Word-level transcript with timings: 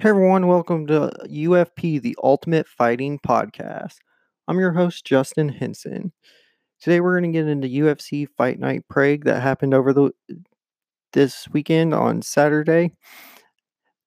Hey 0.00 0.08
everyone, 0.08 0.46
welcome 0.46 0.86
to 0.86 1.12
UFP, 1.28 2.00
the 2.00 2.16
Ultimate 2.22 2.66
Fighting 2.66 3.18
Podcast. 3.18 3.96
I'm 4.48 4.58
your 4.58 4.72
host, 4.72 5.04
Justin 5.04 5.50
Henson. 5.50 6.10
Today 6.80 7.00
we're 7.00 7.20
going 7.20 7.30
to 7.30 7.38
get 7.38 7.46
into 7.46 7.68
UFC 7.68 8.26
Fight 8.38 8.58
Night 8.58 8.88
Prague 8.88 9.24
that 9.24 9.42
happened 9.42 9.74
over 9.74 9.92
the 9.92 10.10
this 11.12 11.46
weekend 11.50 11.92
on 11.92 12.22
Saturday. 12.22 12.92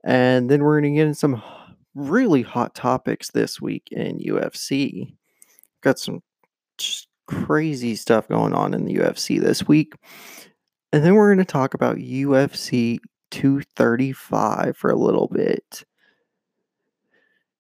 And 0.04 0.50
then 0.50 0.64
we're 0.64 0.82
going 0.82 0.96
to 0.96 0.98
get 0.98 1.06
into 1.06 1.20
some 1.20 1.44
really 1.94 2.42
hot 2.42 2.74
topics 2.74 3.30
this 3.30 3.62
week 3.62 3.90
in 3.92 4.18
UFC. 4.18 5.14
Got 5.84 6.00
some 6.00 6.22
just 6.80 7.08
crazy 7.28 7.96
stuff 7.96 8.28
going 8.28 8.54
on 8.54 8.74
in 8.74 8.86
the 8.86 8.96
UFC 8.96 9.40
this 9.40 9.68
week. 9.68 9.94
And 10.92 11.04
then 11.06 11.14
we're 11.14 11.36
going 11.36 11.46
to 11.46 11.52
talk 11.52 11.76
about 11.76 11.98
UFC 11.98 12.98
235 13.34 14.78
for 14.78 14.92
a 14.92 14.96
little 14.96 15.28
bit. 15.28 15.84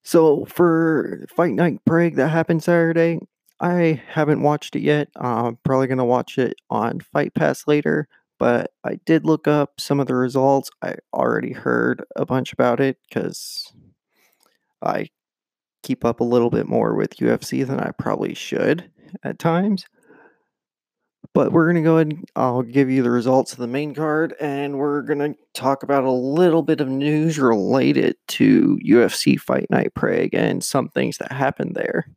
So 0.03 0.45
for 0.45 1.25
Fight 1.35 1.53
Night 1.53 1.79
Prague 1.83 2.15
that 2.15 2.29
happened 2.29 2.61
Saturday, 2.61 3.19
I 3.59 4.03
haven't 4.07 4.43
watched 4.43 4.75
it 4.75 4.81
yet. 4.81 5.07
I'm 5.15 5.57
probably 5.63 5.87
going 5.87 5.97
to 5.97 6.05
watch 6.05 6.37
it 6.37 6.57
on 6.69 6.99
Fight 6.99 7.33
Pass 7.33 7.65
later, 7.65 8.07
but 8.37 8.71
I 8.83 8.99
did 9.05 9.25
look 9.25 9.47
up 9.47 9.81
some 9.81 9.99
of 9.99 10.05
the 10.05 10.13
results. 10.13 10.69
I 10.83 10.97
already 11.11 11.53
heard 11.53 12.03
a 12.15 12.23
bunch 12.23 12.53
about 12.53 12.79
it 12.79 12.97
because 13.09 13.73
I 14.79 15.09
keep 15.81 16.05
up 16.05 16.19
a 16.19 16.25
little 16.25 16.51
bit 16.51 16.67
more 16.67 16.93
with 16.93 17.17
UFC 17.17 17.65
than 17.65 17.79
I 17.79 17.91
probably 17.97 18.35
should 18.35 18.91
at 19.23 19.39
times. 19.39 19.85
But 21.33 21.51
we're 21.51 21.65
going 21.65 21.77
to 21.77 21.81
go 21.81 21.95
ahead 21.95 22.11
and 22.11 22.29
I'll 22.35 22.61
give 22.61 22.91
you 22.91 23.01
the 23.01 23.09
results 23.09 23.53
of 23.53 23.57
the 23.57 23.67
main 23.67 23.95
card, 23.95 24.35
and 24.39 24.77
we're 24.77 25.01
going 25.01 25.19
to 25.19 25.35
talk 25.53 25.81
about 25.81 26.03
a 26.03 26.11
little 26.11 26.61
bit 26.61 26.79
of 26.79 26.87
news 26.87 27.39
related 27.39 28.15
to 28.29 28.79
UFC 28.85 29.39
Fight 29.39 29.65
Night 29.71 29.95
Prague 29.95 30.33
and 30.33 30.63
some 30.63 30.89
things 30.89 31.17
that 31.17 31.31
happened 31.31 31.73
there. 31.73 32.07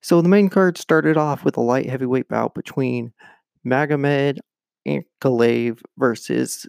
So 0.00 0.22
the 0.22 0.28
main 0.28 0.48
card 0.48 0.78
started 0.78 1.18
off 1.18 1.44
with 1.44 1.56
a 1.58 1.60
light 1.60 1.90
heavyweight 1.90 2.28
bout 2.28 2.54
between 2.54 3.12
Magomed 3.66 4.38
Ankalaev 4.86 5.82
versus 5.98 6.66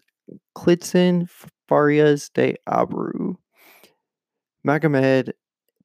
Klidson 0.58 1.30
Farias 1.70 2.30
de 2.30 2.58
Abreu. 2.68 3.36
Magomed 4.66 5.32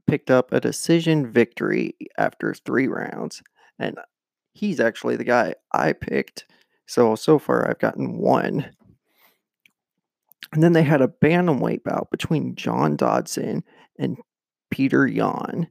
picked 0.07 0.31
up 0.31 0.53
a 0.53 0.61
decision 0.61 1.31
victory 1.31 1.95
after 2.19 2.55
three 2.55 2.89
rounds, 2.89 3.43
and 3.79 3.99
he's 4.53 4.81
actually 4.81 5.17
the 5.17 5.25
guy 5.25 5.55
I 5.73 5.93
picked. 5.93 6.47
So, 6.87 7.15
so 7.15 7.39
far 7.39 7.69
I've 7.69 7.79
gotten 7.79 8.19
one. 8.19 8.71
And 10.53 10.63
then 10.63 10.73
they 10.73 10.83
had 10.83 11.01
a 11.01 11.09
bantamweight 11.09 11.83
bout 11.83 12.11
between 12.11 12.55
John 12.55 12.97
Dodson 12.97 13.65
and 13.99 14.19
Petr 14.73 15.13
Yan. 15.13 15.69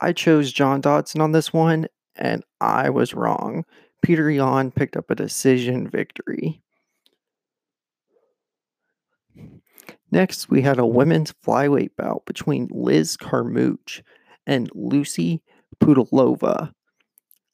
I 0.00 0.12
chose 0.12 0.52
John 0.52 0.80
Dodson 0.80 1.20
on 1.20 1.32
this 1.32 1.52
one, 1.52 1.86
and 2.16 2.44
I 2.60 2.90
was 2.90 3.14
wrong. 3.14 3.64
Petr 4.04 4.34
Yan 4.34 4.70
picked 4.70 4.96
up 4.96 5.10
a 5.10 5.14
decision 5.14 5.88
victory. 5.88 6.62
Next, 10.10 10.48
we 10.48 10.62
had 10.62 10.78
a 10.78 10.86
women's 10.86 11.34
flyweight 11.44 11.96
bout 11.96 12.24
between 12.26 12.68
Liz 12.70 13.16
Carmouche 13.16 14.02
and 14.46 14.70
Lucy 14.74 15.42
Pudilova. 15.82 16.72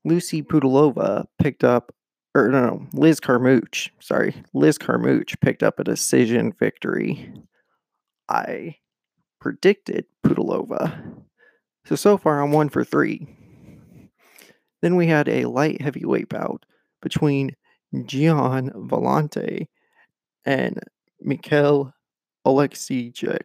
Lucy 0.05 0.42
Pudilova 0.42 1.27
picked 1.41 1.64
up, 1.64 1.94
or 2.34 2.48
no, 2.48 2.60
no, 2.60 2.86
Liz 2.92 3.20
Carmouche, 3.20 3.90
sorry, 4.01 4.34
Liz 4.52 4.79
Carmouche 4.79 5.40
picked 5.40 5.62
up 5.62 5.79
a 5.79 5.84
decision 5.84 6.52
victory. 6.52 7.33
I 8.29 8.77
predicted 9.40 10.06
Pudilova. 10.24 11.14
So, 11.86 11.96
so 11.96 12.17
far 12.17 12.42
I'm 12.42 12.52
one 12.52 12.68
for 12.68 12.84
three. 12.84 13.27
Then 14.83 14.96
we 14.96 15.06
had 15.06 15.29
a 15.29 15.46
light 15.46 15.80
heavyweight 15.80 16.29
bout 16.29 16.64
between 17.00 17.56
Gian 18.06 18.70
Villante 18.70 19.67
and 20.45 20.80
Mikhail 21.20 21.92
Oleksiejczuk. 22.46 23.39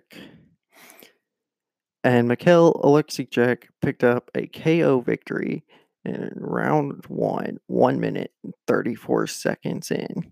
And 2.03 2.28
Mikhail 2.28 2.73
Oleksiejczuk 2.73 3.63
picked 3.81 4.03
up 4.03 4.31
a 4.35 4.47
KO 4.47 5.01
victory 5.01 5.63
in 6.05 6.31
round 6.35 7.05
one, 7.07 7.57
one 7.67 7.99
minute 7.99 8.31
and 8.43 8.53
34 8.67 9.27
seconds 9.27 9.91
in. 9.91 10.31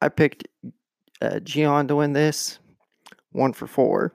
I 0.00 0.08
picked 0.08 0.46
uh, 1.20 1.40
Gian 1.40 1.88
to 1.88 1.96
win 1.96 2.12
this, 2.12 2.58
one 3.32 3.52
for 3.52 3.66
four. 3.66 4.12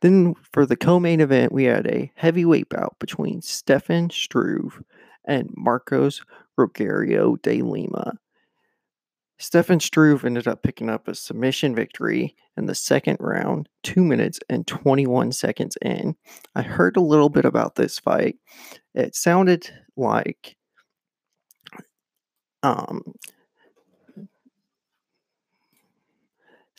Then 0.00 0.34
for 0.52 0.64
the 0.64 0.76
co-main 0.76 1.20
event, 1.20 1.52
we 1.52 1.64
had 1.64 1.86
a 1.86 2.10
heavyweight 2.14 2.68
bout 2.68 2.96
between 3.00 3.42
Stefan 3.42 4.10
Struve 4.10 4.82
and 5.24 5.50
Marcos 5.56 6.22
Rogerio 6.58 7.40
de 7.42 7.62
Lima. 7.62 8.18
Stefan 9.38 9.78
Struve 9.78 10.24
ended 10.24 10.48
up 10.48 10.62
picking 10.62 10.90
up 10.90 11.06
a 11.06 11.14
submission 11.14 11.74
victory 11.74 12.34
in 12.56 12.66
the 12.66 12.74
second 12.74 13.18
round, 13.20 13.68
2 13.84 14.02
minutes 14.02 14.40
and 14.48 14.66
21 14.66 15.30
seconds 15.32 15.76
in. 15.80 16.16
I 16.56 16.62
heard 16.62 16.96
a 16.96 17.02
little 17.02 17.28
bit 17.28 17.44
about 17.44 17.76
this 17.76 17.98
fight. 17.98 18.36
It 18.94 19.14
sounded 19.14 19.70
like 19.96 20.56
um 22.64 23.02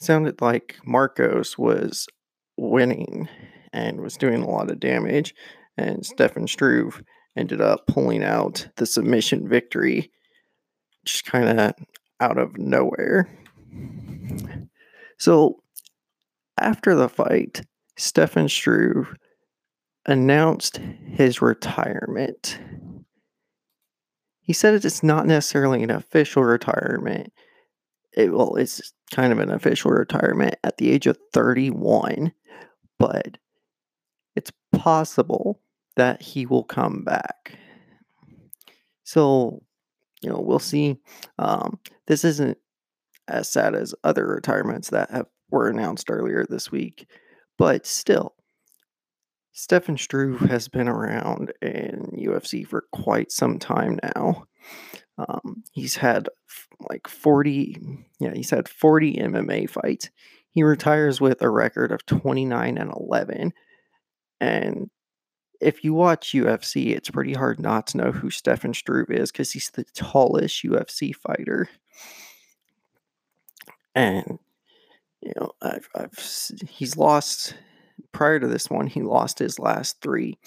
sounded 0.01 0.41
like 0.41 0.75
Marcos 0.85 1.57
was 1.57 2.07
winning 2.57 3.29
and 3.71 4.01
was 4.01 4.17
doing 4.17 4.41
a 4.41 4.49
lot 4.49 4.69
of 4.69 4.79
damage 4.79 5.33
and 5.77 6.05
Stefan 6.05 6.47
Struve 6.47 7.01
ended 7.37 7.61
up 7.61 7.87
pulling 7.87 8.23
out 8.23 8.67
the 8.75 8.85
submission 8.85 9.47
victory 9.47 10.11
just 11.05 11.25
kind 11.25 11.59
of 11.59 11.73
out 12.19 12.37
of 12.37 12.57
nowhere. 12.57 13.29
So 15.17 15.61
after 16.59 16.95
the 16.95 17.09
fight, 17.09 17.61
Stefan 17.97 18.49
Struve 18.49 19.15
announced 20.05 20.77
his 20.77 21.41
retirement. 21.41 22.59
He 24.41 24.53
said 24.53 24.73
it's 24.73 25.03
not 25.03 25.27
necessarily 25.27 25.83
an 25.83 25.91
official 25.91 26.43
retirement. 26.43 27.31
It, 28.17 28.33
well, 28.33 28.55
it's 28.55 28.93
kind 29.11 29.31
of 29.31 29.39
an 29.39 29.51
official 29.51 29.91
retirement 29.91 30.55
at 30.63 30.77
the 30.77 30.91
age 30.91 31.05
of 31.05 31.17
31, 31.33 32.33
but 32.97 33.37
it's 34.35 34.51
possible 34.71 35.61
that 35.95 36.21
he 36.21 36.45
will 36.45 36.63
come 36.63 37.03
back. 37.03 37.57
So 39.03 39.61
you 40.21 40.29
know, 40.29 40.39
we'll 40.39 40.59
see. 40.59 40.97
Um, 41.37 41.79
this 42.07 42.23
isn't 42.23 42.57
as 43.27 43.47
sad 43.47 43.75
as 43.75 43.95
other 44.03 44.27
retirements 44.27 44.89
that 44.89 45.11
have 45.11 45.27
were 45.51 45.69
announced 45.69 46.09
earlier 46.09 46.45
this 46.47 46.71
week, 46.71 47.07
but 47.57 47.85
still, 47.85 48.35
Stefan 49.51 49.97
Struve 49.97 50.39
has 50.41 50.67
been 50.67 50.87
around 50.87 51.51
in 51.61 52.11
UFC 52.17 52.65
for 52.65 52.85
quite 52.91 53.31
some 53.31 53.59
time 53.59 53.99
now. 54.15 54.45
Um, 55.17 55.63
he's 55.73 55.97
had 55.97 56.29
like 56.89 57.07
40, 57.07 57.77
yeah, 58.19 58.33
he's 58.33 58.51
had 58.51 58.69
40 58.69 59.15
MMA 59.15 59.69
fights. 59.69 60.09
He 60.51 60.63
retires 60.63 61.19
with 61.19 61.41
a 61.41 61.49
record 61.49 61.91
of 61.91 62.05
29 62.05 62.77
and 62.77 62.93
11. 62.95 63.53
And 64.39 64.89
if 65.59 65.83
you 65.83 65.93
watch 65.93 66.31
UFC, 66.31 66.95
it's 66.95 67.09
pretty 67.09 67.33
hard 67.33 67.59
not 67.59 67.87
to 67.87 67.97
know 67.97 68.11
who 68.11 68.29
Stefan 68.29 68.73
Struve 68.73 69.09
is 69.09 69.31
because 69.31 69.51
he's 69.51 69.69
the 69.71 69.83
tallest 69.93 70.63
UFC 70.63 71.13
fighter. 71.13 71.69
And 73.93 74.39
you 75.21 75.33
know, 75.35 75.51
I've, 75.61 75.89
I've 75.95 76.17
he's 76.69 76.95
lost 76.95 77.55
prior 78.11 78.39
to 78.39 78.47
this 78.47 78.69
one. 78.69 78.87
He 78.87 79.01
lost 79.01 79.39
his 79.39 79.59
last 79.59 80.01
three. 80.01 80.37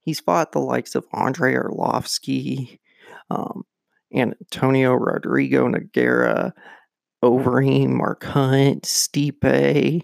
He's 0.00 0.20
fought 0.20 0.52
the 0.52 0.60
likes 0.60 0.94
of 0.94 1.06
Andrei 1.12 1.54
Arlovsky, 1.54 2.78
um, 3.30 3.64
Antonio 4.14 4.94
Rodrigo 4.94 5.68
Nogueira, 5.68 6.52
Overeem, 7.22 7.90
Mark 7.90 8.24
Hunt, 8.24 8.82
Stipe, 8.84 10.02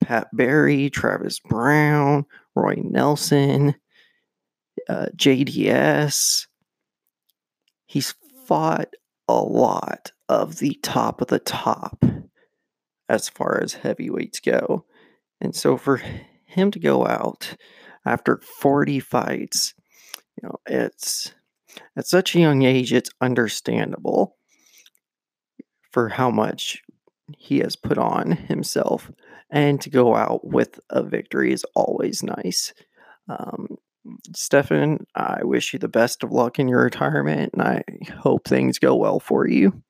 Pat 0.00 0.28
Barry, 0.32 0.90
Travis 0.90 1.40
Browne, 1.40 2.24
Roy 2.60 2.76
Nelson, 2.84 3.74
uh, 4.88 5.06
JDS. 5.16 6.46
He's 7.86 8.14
fought 8.46 8.94
a 9.28 9.40
lot 9.40 10.12
of 10.28 10.58
the 10.58 10.78
top 10.82 11.20
of 11.20 11.28
the 11.28 11.38
top 11.38 12.04
as 13.08 13.28
far 13.28 13.60
as 13.62 13.74
heavyweights 13.74 14.40
go. 14.40 14.84
And 15.40 15.54
so 15.54 15.76
for 15.76 16.02
him 16.44 16.70
to 16.72 16.78
go 16.78 17.06
out 17.06 17.56
after 18.06 18.38
40 18.38 19.00
fights, 19.00 19.74
you 20.36 20.48
know, 20.48 20.56
it's 20.66 21.32
at 21.96 22.06
such 22.06 22.34
a 22.34 22.40
young 22.40 22.62
age, 22.62 22.92
it's 22.92 23.10
understandable. 23.20 24.36
for 25.92 26.08
how 26.10 26.30
much 26.30 26.82
he 27.38 27.58
has 27.58 27.76
put 27.76 27.98
on 27.98 28.32
himself. 28.32 29.10
And 29.50 29.80
to 29.80 29.90
go 29.90 30.14
out 30.14 30.46
with 30.46 30.78
a 30.90 31.02
victory 31.02 31.52
is 31.52 31.64
always 31.74 32.22
nice. 32.22 32.72
Um, 33.28 33.76
Stefan, 34.34 35.06
I 35.14 35.44
wish 35.44 35.72
you 35.72 35.78
the 35.78 35.88
best 35.88 36.22
of 36.22 36.32
luck 36.32 36.58
in 36.58 36.68
your 36.68 36.82
retirement, 36.82 37.52
and 37.52 37.62
I 37.62 37.82
hope 38.18 38.46
things 38.46 38.78
go 38.78 38.94
well 38.94 39.20
for 39.20 39.46
you. 39.46 39.82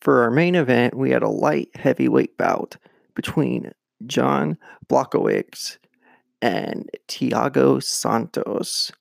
For 0.00 0.22
our 0.22 0.30
main 0.30 0.54
event, 0.54 0.96
we 0.96 1.10
had 1.10 1.22
a 1.22 1.28
light 1.28 1.68
heavyweight 1.76 2.36
bout 2.38 2.76
between 3.14 3.72
John 4.06 4.56
Blachowicz 4.88 5.78
and 6.40 6.88
Thiago 7.08 7.82
Santos. 7.82 8.92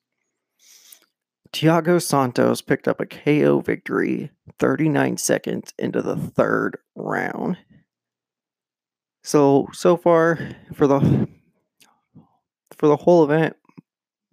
Thiago 1.54 2.02
Santos 2.02 2.62
picked 2.62 2.88
up 2.88 3.00
a 3.00 3.06
KO 3.06 3.62
victory 3.62 4.32
39 4.60 5.18
seconds 5.18 5.74
into 5.80 6.02
the 6.02 6.16
third 6.16 6.78
round. 6.96 7.58
So 9.24 9.68
so 9.74 9.98
far 9.98 10.40
for 10.74 10.88
the 10.88 11.28
for 12.78 12.88
the 12.88 12.98
whole 12.98 13.24
event, 13.24 13.56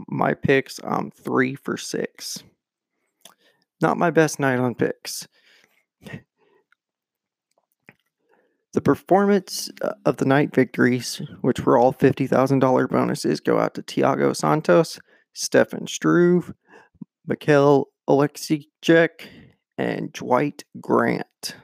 my 0.08 0.34
picks 0.34 0.78
um 0.84 1.10
three 1.10 1.54
for 1.54 1.76
six. 1.76 2.42
Not 3.80 3.98
my 3.98 4.10
best 4.10 4.38
night 4.38 4.58
on 4.58 4.74
picks. 4.74 5.26
The 8.72 8.80
performance 8.82 9.70
uh, 9.80 9.94
of 10.04 10.18
the 10.18 10.26
night 10.26 10.54
victories, 10.54 11.22
which 11.40 11.64
were 11.64 11.78
all 11.78 11.94
$50,000 11.94 12.90
bonuses, 12.90 13.40
go 13.40 13.58
out 13.58 13.72
to 13.74 13.82
Thiago 13.82 14.36
Santos, 14.36 14.98
Stefan 15.32 15.86
Struve, 15.86 16.52
Mikhail 17.26 17.88
Oleksiejczuk, 18.08 19.26
and 19.78 20.12
Dwight 20.12 20.64
Grant. 20.80 21.56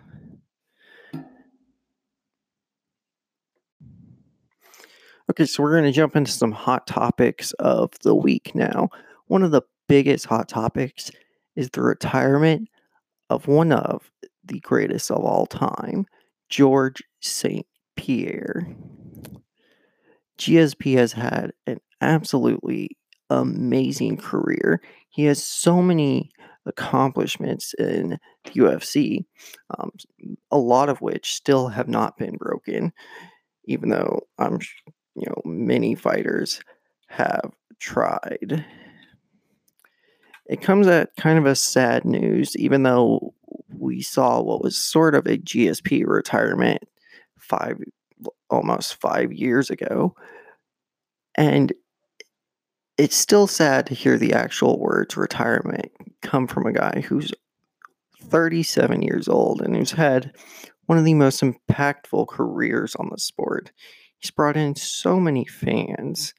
Okay, 5.31 5.47
so 5.47 5.63
we're 5.63 5.73
going 5.73 5.85
to 5.85 5.93
jump 5.93 6.17
into 6.17 6.33
some 6.33 6.53
hot 6.53 6.87
topics 6.87 7.53
of 7.53 7.93
the 8.03 8.15
week 8.15 8.55
now. 8.55 8.89
One 9.29 9.43
of 9.43 9.51
the 9.51 9.63
biggest 9.89 10.27
hot 10.27 10.49
topics 10.49 11.11
is 11.57 11.71
the 11.71 11.81
retirement 11.81 12.69
of 13.31 13.47
one 13.47 13.73
of 13.73 14.11
the 14.45 14.61
greatest 14.61 15.11
of 15.11 15.25
all 15.25 15.47
time, 15.47 16.07
George 16.51 17.03
St. 17.21 17.67
Pierre. 17.97 18.67
GSP 20.39 20.97
has 20.97 21.13
had 21.13 21.53
an 21.67 21.79
absolutely 22.01 22.97
amazing 23.41 24.17
career. 24.17 24.81
He 25.09 25.25
has 25.25 25.43
so 25.43 25.83
many 25.83 26.31
accomplishments 26.67 27.75
in 27.75 28.19
UFC, 28.47 29.25
um, 29.79 29.91
a 30.51 30.59
lot 30.59 30.89
of 30.89 31.01
which 31.01 31.35
still 31.35 31.69
have 31.69 31.89
not 31.89 32.17
been 32.17 32.37
broken, 32.37 32.93
even 33.65 33.89
though 33.89 34.21
I'm, 34.39 34.59
you 35.15 35.27
know, 35.27 35.43
many 35.45 35.95
fighters 35.95 36.61
have 37.09 37.51
tried. 37.79 38.65
It 40.47 40.61
comes 40.61 40.87
at 40.87 41.15
kind 41.17 41.39
of 41.39 41.47
a 41.47 41.55
sad 41.55 42.05
news, 42.05 42.57
even 42.57 42.83
though 42.83 43.35
we 43.79 44.03
saw 44.03 44.41
what 44.41 44.63
was 44.63 44.77
sort 44.77 45.15
of 45.15 45.27
a 45.27 45.39
GSP 45.39 46.05
retirement 46.07 46.83
five 47.39 47.79
almost 48.51 49.01
five 49.01 49.33
years 49.33 49.71
ago. 49.71 50.15
And 51.37 51.73
it's 52.99 53.17
still 53.17 53.47
sad 53.47 53.87
to 53.87 53.95
hear 53.95 54.19
the 54.19 54.33
actual 54.33 54.79
words 54.79 55.17
retirement 55.17 55.91
come 56.21 56.47
from 56.47 56.67
a 56.67 56.73
guy 56.73 57.03
who's 57.07 57.33
37 58.23 59.03
years 59.03 59.29
old 59.29 59.61
and 59.61 59.77
who's 59.77 59.93
had 59.93 60.35
one 60.87 60.99
of 60.99 61.05
the 61.05 61.15
most 61.15 61.43
impactful 61.43 62.29
careers 62.29 62.95
on 62.97 63.09
the 63.11 63.19
sport. 63.19 63.73
He's 64.19 64.31
brought 64.31 64.57
in 64.57 64.75
so 64.75 65.19
many 65.19 65.45
fans 65.45 66.35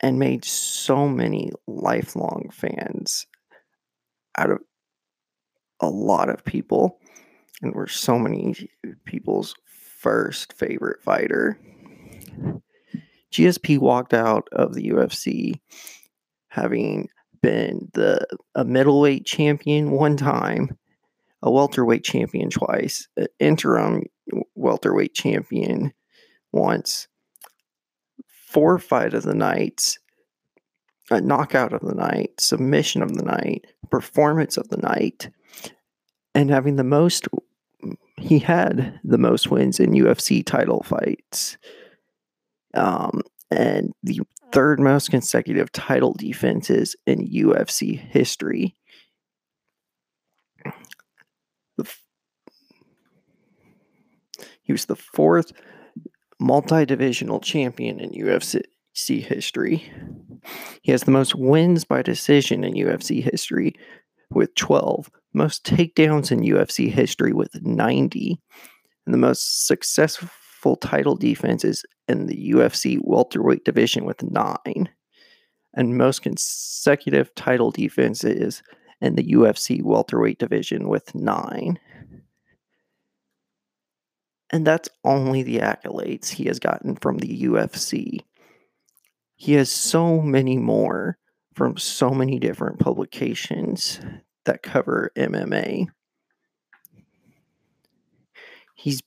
and 0.00 0.18
made 0.18 0.44
so 0.44 1.08
many 1.08 1.50
lifelong 1.66 2.50
fans 2.52 3.26
out 4.36 4.50
of 4.50 4.58
a 5.80 5.88
lot 5.88 6.28
of 6.28 6.44
people 6.44 6.98
and 7.62 7.74
were 7.74 7.86
so 7.86 8.18
many 8.18 8.68
people's 9.04 9.54
first 9.64 10.52
favorite 10.52 11.02
fighter. 11.02 11.58
GSP 13.34 13.78
walked 13.78 14.14
out 14.14 14.48
of 14.52 14.74
the 14.74 14.90
UFC 14.90 15.60
having 16.48 17.08
been 17.42 17.90
the 17.94 18.24
a 18.54 18.64
middleweight 18.64 19.26
champion 19.26 19.90
one 19.90 20.16
time, 20.16 20.78
a 21.42 21.50
welterweight 21.50 22.04
champion 22.04 22.48
twice, 22.48 23.08
an 23.16 23.26
interim 23.40 24.04
welterweight 24.54 25.14
champion 25.14 25.92
once, 26.52 27.08
four 28.28 28.78
fight 28.78 29.14
of 29.14 29.24
the 29.24 29.34
nights, 29.34 29.98
a 31.10 31.20
knockout 31.20 31.72
of 31.72 31.80
the 31.80 31.94
night, 31.94 32.30
submission 32.38 33.02
of 33.02 33.16
the 33.16 33.24
night, 33.24 33.66
performance 33.90 34.56
of 34.56 34.68
the 34.68 34.76
night, 34.76 35.28
and 36.36 36.50
having 36.50 36.76
the 36.76 36.84
most 36.84 37.26
he 38.16 38.38
had 38.38 39.00
the 39.02 39.18
most 39.18 39.50
wins 39.50 39.80
in 39.80 39.90
UFC 39.90 40.46
title 40.46 40.84
fights. 40.84 41.58
Um, 42.74 43.22
and 43.50 43.92
the 44.02 44.20
third 44.52 44.80
most 44.80 45.10
consecutive 45.10 45.70
title 45.72 46.12
defenses 46.12 46.96
in 47.06 47.26
UFC 47.26 47.98
history. 47.98 48.76
he 54.64 54.72
was 54.72 54.86
the 54.86 54.96
fourth 54.96 55.52
multi 56.40 56.84
divisional 56.84 57.38
champion 57.38 58.00
in 58.00 58.10
UFC 58.10 58.62
history. 59.22 59.90
He 60.82 60.92
has 60.92 61.04
the 61.04 61.10
most 61.10 61.34
wins 61.34 61.84
by 61.84 62.02
decision 62.02 62.64
in 62.64 62.74
UFC 62.74 63.22
history 63.22 63.74
with 64.30 64.54
12, 64.56 65.10
most 65.32 65.64
takedowns 65.64 66.32
in 66.32 66.40
UFC 66.40 66.90
history 66.90 67.32
with 67.32 67.62
90, 67.62 68.40
and 69.06 69.14
the 69.14 69.18
most 69.18 69.66
successful 69.66 70.28
title 70.76 71.14
defenses 71.14 71.84
in 72.08 72.26
the 72.26 72.52
UFC 72.52 72.98
welterweight 73.02 73.64
division 73.64 74.04
with 74.04 74.22
9, 74.22 74.88
and 75.74 75.98
most 75.98 76.22
consecutive 76.22 77.34
title 77.34 77.70
defenses 77.70 78.62
in 79.00 79.16
the 79.16 79.32
UFC 79.32 79.82
welterweight 79.82 80.38
division 80.38 80.88
with 80.88 81.14
9. 81.14 81.78
And 84.50 84.66
that's 84.66 84.88
only 85.04 85.42
the 85.42 85.58
accolades 85.58 86.28
he 86.28 86.44
has 86.44 86.58
gotten 86.58 86.96
from 86.96 87.18
the 87.18 87.42
UFC. 87.44 88.20
He 89.36 89.52
has 89.54 89.70
so 89.70 90.20
many 90.20 90.56
more 90.56 91.18
from 91.54 91.76
so 91.76 92.10
many 92.10 92.38
different 92.38 92.78
publications 92.78 94.00
that 94.44 94.62
cover 94.62 95.10
MMA. 95.16 95.86
He's 98.76 99.02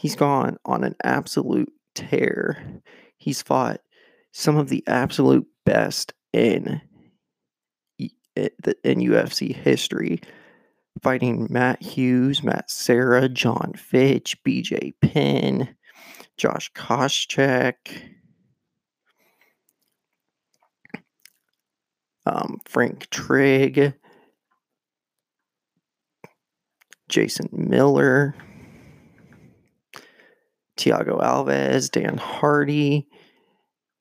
he's 0.00 0.16
gone 0.16 0.56
on 0.64 0.82
an 0.82 0.96
absolute 1.04 1.70
tear. 1.94 2.80
He's 3.18 3.42
fought 3.42 3.80
some 4.32 4.56
of 4.56 4.70
the 4.70 4.82
absolute 4.86 5.46
best 5.66 6.14
in 6.32 6.80
in 8.34 9.00
UFC 9.00 9.54
history, 9.54 10.20
fighting 11.02 11.48
Matt 11.50 11.82
Hughes, 11.82 12.42
Matt 12.42 12.70
Serra, 12.70 13.28
John 13.28 13.74
Fitch, 13.76 14.42
BJ 14.42 14.94
Penn, 15.02 15.76
Josh 16.38 16.72
Koscheck, 16.72 17.74
um, 22.24 22.60
Frank 22.64 23.10
Trigg, 23.10 23.92
Jason 27.10 27.48
Miller, 27.52 28.34
Thiago 30.80 31.20
Alves, 31.20 31.90
Dan 31.90 32.16
Hardy, 32.16 33.06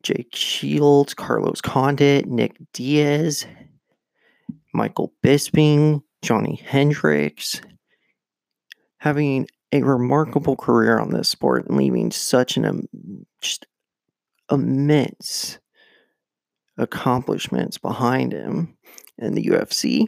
Jake 0.02 0.34
Shields, 0.34 1.14
Carlos 1.14 1.60
Condit, 1.60 2.26
Nick 2.26 2.56
Diaz, 2.74 3.46
Michael 4.74 5.14
Bisping, 5.22 6.02
Johnny 6.22 6.56
Hendricks, 6.66 7.62
having 9.00 9.48
a 9.74 9.82
remarkable 9.84 10.56
career 10.56 10.98
on 11.00 11.12
this 11.12 11.28
sport 11.28 11.68
and 11.68 11.78
leaving 11.78 12.12
such 12.12 12.56
an 12.56 12.66
um, 12.66 12.88
just 13.42 13.68
immense 14.50 15.60
accomplishments 16.78 17.78
behind 17.78 18.32
him 18.32 18.78
in 19.18 19.36
the 19.36 19.46
UFC. 19.48 20.08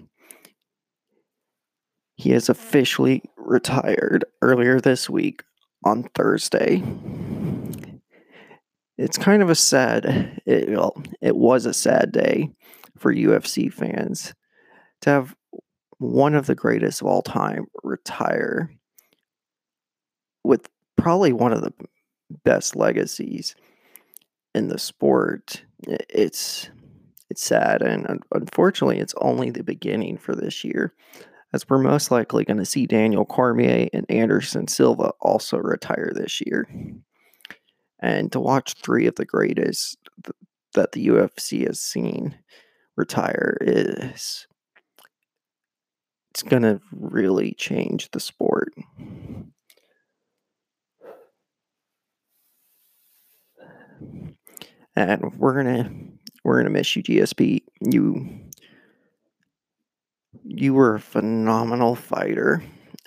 He 2.15 2.31
has 2.31 2.47
officially 2.47 3.23
retired 3.35 4.23
earlier 4.41 4.79
this 4.79 5.09
week 5.09 5.43
on 5.83 6.03
Thursday. 6.15 6.83
It's 8.97 9.17
kind 9.17 9.41
of 9.41 9.49
a 9.49 9.55
sad, 9.55 10.41
it, 10.45 10.69
well, 10.69 11.01
it 11.21 11.35
was 11.35 11.65
a 11.65 11.73
sad 11.73 12.11
day 12.11 12.51
for 12.97 13.13
UFC 13.13 13.71
fans 13.73 14.33
to 15.01 15.09
have 15.09 15.35
one 15.97 16.35
of 16.35 16.45
the 16.45 16.55
greatest 16.55 17.01
of 17.01 17.07
all 17.07 17.21
time 17.21 17.65
retire 17.83 18.71
with 20.43 20.67
probably 20.97 21.33
one 21.33 21.53
of 21.53 21.61
the 21.61 21.73
best 22.43 22.75
legacies 22.75 23.55
in 24.53 24.67
the 24.67 24.79
sport. 24.79 25.63
It's 25.87 26.69
it's 27.29 27.43
sad 27.43 27.81
and 27.81 28.21
unfortunately 28.33 28.99
it's 28.99 29.15
only 29.21 29.49
the 29.49 29.63
beginning 29.63 30.17
for 30.17 30.35
this 30.35 30.65
year 30.65 30.93
as 31.53 31.67
we're 31.67 31.79
most 31.79 32.11
likely 32.11 32.45
going 32.45 32.57
to 32.57 32.65
see 32.65 32.85
Daniel 32.85 33.25
Cormier 33.25 33.87
and 33.93 34.05
Anderson 34.09 34.67
Silva 34.67 35.11
also 35.21 35.57
retire 35.57 36.11
this 36.13 36.41
year. 36.45 36.67
And 37.99 38.31
to 38.31 38.39
watch 38.39 38.75
three 38.75 39.05
of 39.05 39.15
the 39.15 39.25
greatest 39.25 39.97
that 40.73 40.93
the 40.93 41.07
UFC 41.07 41.67
has 41.67 41.79
seen 41.79 42.37
retire 42.95 43.57
is 43.61 44.47
it's 46.31 46.43
going 46.43 46.63
to 46.63 46.79
really 46.91 47.53
change 47.53 48.09
the 48.11 48.19
sport. 48.19 48.73
And 54.95 55.33
we're 55.37 55.63
going 55.63 55.83
to 55.83 55.91
we're 56.43 56.55
going 56.55 56.65
to 56.65 56.71
miss 56.71 56.95
you 56.95 57.03
GSP. 57.03 57.61
You 57.81 58.41
you 60.43 60.73
were 60.73 60.95
a 60.95 60.99
phenomenal 60.99 61.95
fighter, 61.95 62.63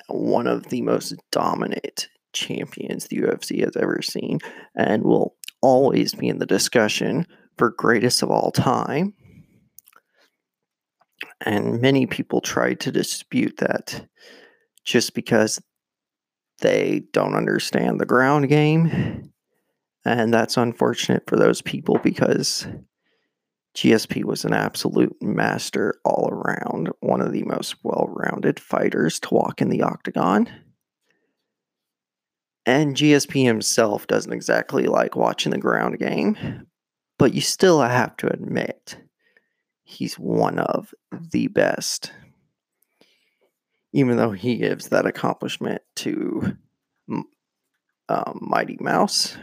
one 0.09 0.47
of 0.47 0.69
the 0.69 0.83
most 0.83 1.15
dominant 1.31 2.09
champions 2.33 3.07
the 3.07 3.19
UFC 3.19 3.65
has 3.65 3.77
ever 3.77 4.01
seen, 4.03 4.39
and 4.77 5.03
will 5.03 5.37
always 5.63 6.15
be 6.15 6.29
in 6.29 6.39
the 6.39 6.47
discussion 6.47 7.27
for 7.57 7.71
greatest 7.71 8.23
of 8.23 8.31
all 8.31 8.51
time. 8.51 9.15
And 11.41 11.81
many 11.81 12.07
people 12.07 12.41
try 12.41 12.75
to 12.75 12.93
dispute 12.93 13.57
that 13.59 14.07
just 14.85 15.15
because 15.15 15.61
they 16.61 17.05
don't 17.13 17.35
understand 17.35 18.01
the 18.01 18.07
ground 18.07 18.49
game. 18.49 19.33
And 20.05 20.33
that's 20.33 20.57
unfortunate 20.57 21.25
for 21.27 21.37
those 21.37 21.63
people 21.63 21.99
because 22.03 22.67
GSP 23.75 24.25
was 24.25 24.45
an 24.45 24.53
absolute 24.53 25.17
master 25.21 26.01
all 26.05 26.29
around, 26.31 26.91
one 27.01 27.21
of 27.21 27.33
the 27.33 27.43
most 27.43 27.77
well 27.83 28.09
rounded 28.09 28.61
fighters 28.61 29.19
to 29.21 29.35
walk 29.35 29.61
in 29.61 29.69
the 29.69 29.83
octagon. 29.83 30.49
And 32.67 32.97
GSP 32.97 33.45
himself 33.45 34.07
doesn't 34.07 34.33
exactly 34.33 34.87
like 34.87 35.17
watching 35.17 35.51
the 35.51 35.59
ground 35.59 35.99
game, 35.99 36.67
but 37.19 37.35
you 37.35 37.41
still 37.41 37.83
have 37.83 38.17
to 38.19 38.33
admit 38.33 38.97
he's 39.83 40.15
one 40.15 40.59
of 40.59 40.95
the 41.11 41.49
best. 41.49 42.13
Even 43.93 44.17
though 44.17 44.31
he 44.33 44.57
gives 44.57 44.89
that 44.89 45.07
accomplishment 45.07 45.83
to 45.97 46.57
um, 48.09 48.39
Mighty 48.41 48.77
Mouse. 48.81 49.37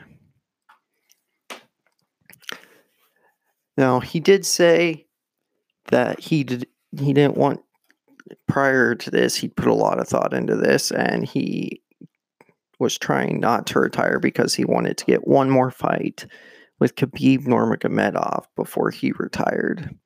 Now, 3.82 4.00
he 4.00 4.20
did 4.20 4.46
say 4.46 5.08
that 5.88 6.20
he 6.20 6.44
did 6.44 6.68
he 7.00 7.14
didn't 7.14 7.36
want 7.36 7.62
prior 8.48 8.94
to 8.94 9.10
this, 9.10 9.36
he 9.36 9.48
put 9.48 9.70
a 9.70 9.74
lot 9.74 10.00
of 10.00 10.08
thought 10.08 10.36
into 10.36 10.56
this 10.56 10.92
and 10.92 11.26
he 11.26 11.82
was 12.78 13.00
trying 13.00 13.40
not 13.40 13.66
to 13.68 13.80
retire 13.80 14.20
because 14.20 14.54
he 14.54 14.66
wanted 14.66 15.00
to 15.00 15.06
get 15.06 15.28
one 15.28 15.50
more 15.50 15.72
fight 15.72 16.28
with 16.80 16.96
Khabib 16.96 17.48
Nurmagomedov 17.48 18.46
before 18.56 18.92
he 18.92 19.14
retired. 19.14 19.98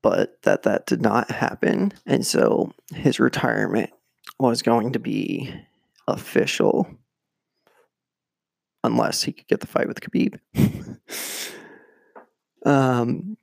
But 0.00 0.40
that 0.42 0.62
that 0.62 0.86
did 0.86 1.02
not 1.02 1.32
happen, 1.32 1.92
and 2.06 2.24
so 2.24 2.72
his 2.94 3.18
retirement 3.18 3.90
was 4.38 4.62
going 4.62 4.92
to 4.92 5.00
be 5.00 5.52
official 6.06 6.86
unless 8.84 9.24
he 9.24 9.32
could 9.32 9.48
get 9.48 9.58
the 9.58 9.66
fight 9.66 9.88
with 9.88 10.00
Khabib. 10.00 10.38
um, 12.66 13.36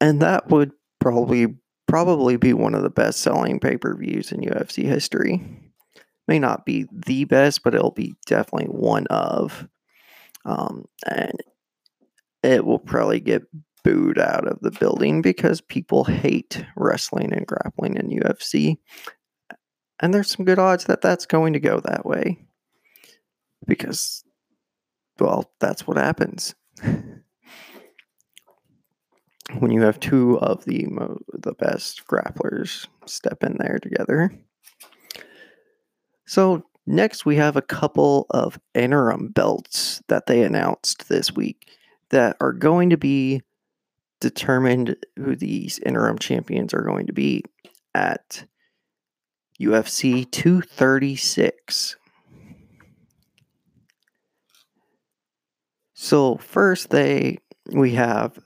and 0.00 0.20
that 0.22 0.48
would 0.48 0.72
probably 1.00 1.54
probably 1.86 2.36
be 2.36 2.52
one 2.52 2.74
of 2.74 2.82
the 2.82 2.90
best 2.90 3.20
selling 3.20 3.60
pay 3.60 3.76
per 3.76 3.94
views 3.94 4.32
in 4.32 4.40
UFC 4.40 4.84
history. 4.84 5.42
May 6.28 6.38
not 6.38 6.64
be 6.64 6.86
the 6.90 7.24
best, 7.24 7.62
but 7.62 7.74
it'll 7.74 7.90
be 7.90 8.14
definitely 8.26 8.68
one 8.68 9.06
of. 9.08 9.68
Um, 10.44 10.86
and 11.06 11.34
it 12.42 12.64
will 12.64 12.78
probably 12.78 13.20
get 13.20 13.42
booed 13.84 14.18
out 14.18 14.46
of 14.46 14.60
the 14.60 14.70
building 14.70 15.22
because 15.22 15.60
people 15.60 16.04
hate 16.04 16.64
wrestling 16.76 17.32
and 17.32 17.46
grappling 17.46 17.96
in 17.96 18.20
UFC. 18.20 18.78
And 20.00 20.12
there's 20.12 20.30
some 20.34 20.44
good 20.44 20.58
odds 20.58 20.84
that 20.86 21.00
that's 21.00 21.26
going 21.26 21.52
to 21.52 21.60
go 21.60 21.80
that 21.80 22.06
way 22.06 22.38
because, 23.66 24.24
well, 25.18 25.52
that's 25.60 25.86
what 25.86 25.96
happens. 25.96 26.54
when 29.58 29.70
you 29.70 29.82
have 29.82 30.00
two 30.00 30.38
of 30.40 30.64
the 30.64 30.86
mo- 30.86 31.20
the 31.32 31.52
best 31.52 32.06
grapplers 32.06 32.86
step 33.06 33.42
in 33.42 33.56
there 33.58 33.78
together. 33.78 34.32
So 36.26 36.64
next 36.86 37.26
we 37.26 37.36
have 37.36 37.56
a 37.56 37.62
couple 37.62 38.26
of 38.30 38.58
interim 38.74 39.28
belts 39.28 40.02
that 40.08 40.26
they 40.26 40.42
announced 40.42 41.08
this 41.08 41.32
week 41.32 41.68
that 42.10 42.36
are 42.40 42.52
going 42.52 42.90
to 42.90 42.96
be 42.96 43.42
determined 44.20 44.96
who 45.16 45.34
these 45.34 45.78
interim 45.80 46.18
champions 46.18 46.72
are 46.72 46.82
going 46.82 47.06
to 47.06 47.12
be 47.12 47.42
at 47.94 48.44
UFC 49.60 50.30
236. 50.30 51.96
So 55.94 56.36
first 56.36 56.90
they 56.90 57.38
we 57.72 57.92
have 57.94 58.38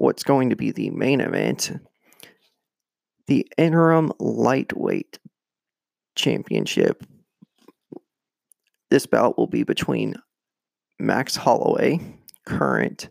what's 0.00 0.22
going 0.22 0.48
to 0.48 0.56
be 0.56 0.70
the 0.70 0.88
main 0.90 1.20
event 1.20 1.72
the 3.26 3.46
interim 3.56 4.10
lightweight 4.18 5.20
championship. 6.16 7.04
This 8.90 9.06
bout 9.06 9.38
will 9.38 9.46
be 9.46 9.62
between 9.62 10.14
Max 10.98 11.36
Holloway, 11.36 12.00
current 12.44 13.08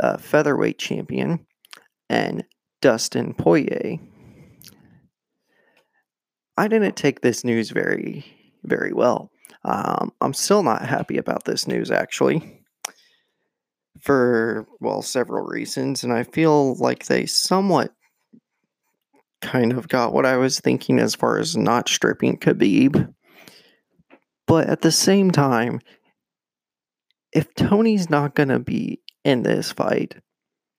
uh, 0.00 0.18
featherweight 0.18 0.78
champion, 0.78 1.46
and 2.10 2.44
Dustin 2.82 3.32
Poirier. 3.32 3.98
I 6.58 6.68
didn't 6.68 6.96
take 6.96 7.22
this 7.22 7.44
news 7.44 7.70
very, 7.70 8.26
very 8.64 8.92
well. 8.92 9.30
Um, 9.64 10.12
I'm 10.20 10.34
still 10.34 10.62
not 10.62 10.84
happy 10.84 11.16
about 11.16 11.44
this 11.44 11.66
news, 11.66 11.90
actually 11.90 12.55
for, 14.06 14.68
well, 14.78 15.02
several 15.02 15.44
reasons, 15.44 16.04
and 16.04 16.12
I 16.12 16.22
feel 16.22 16.76
like 16.76 17.06
they 17.06 17.26
somewhat 17.26 17.92
kind 19.42 19.72
of 19.72 19.88
got 19.88 20.12
what 20.12 20.24
I 20.24 20.36
was 20.36 20.60
thinking 20.60 21.00
as 21.00 21.16
far 21.16 21.38
as 21.38 21.56
not 21.56 21.88
stripping 21.88 22.38
Khabib. 22.38 23.12
But 24.46 24.68
at 24.68 24.82
the 24.82 24.92
same 24.92 25.32
time, 25.32 25.80
if 27.32 27.52
Tony's 27.56 28.08
not 28.08 28.36
going 28.36 28.50
to 28.50 28.60
be 28.60 29.00
in 29.24 29.42
this 29.42 29.72
fight, 29.72 30.14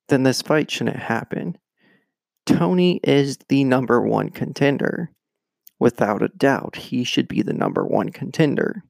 then 0.08 0.24
this 0.24 0.42
fight 0.42 0.72
shouldn't 0.72 0.96
happen. 0.96 1.58
Tony 2.46 3.02
is 3.04 3.38
the 3.50 3.66
number 3.66 4.02
one 4.02 4.30
contender. 4.30 5.12
Without 5.80 6.22
a 6.22 6.30
doubt, 6.30 6.78
he 6.78 7.04
should 7.04 7.28
be 7.28 7.42
the 7.42 7.54
number 7.54 7.86
one 7.86 8.10
contender. 8.10 8.84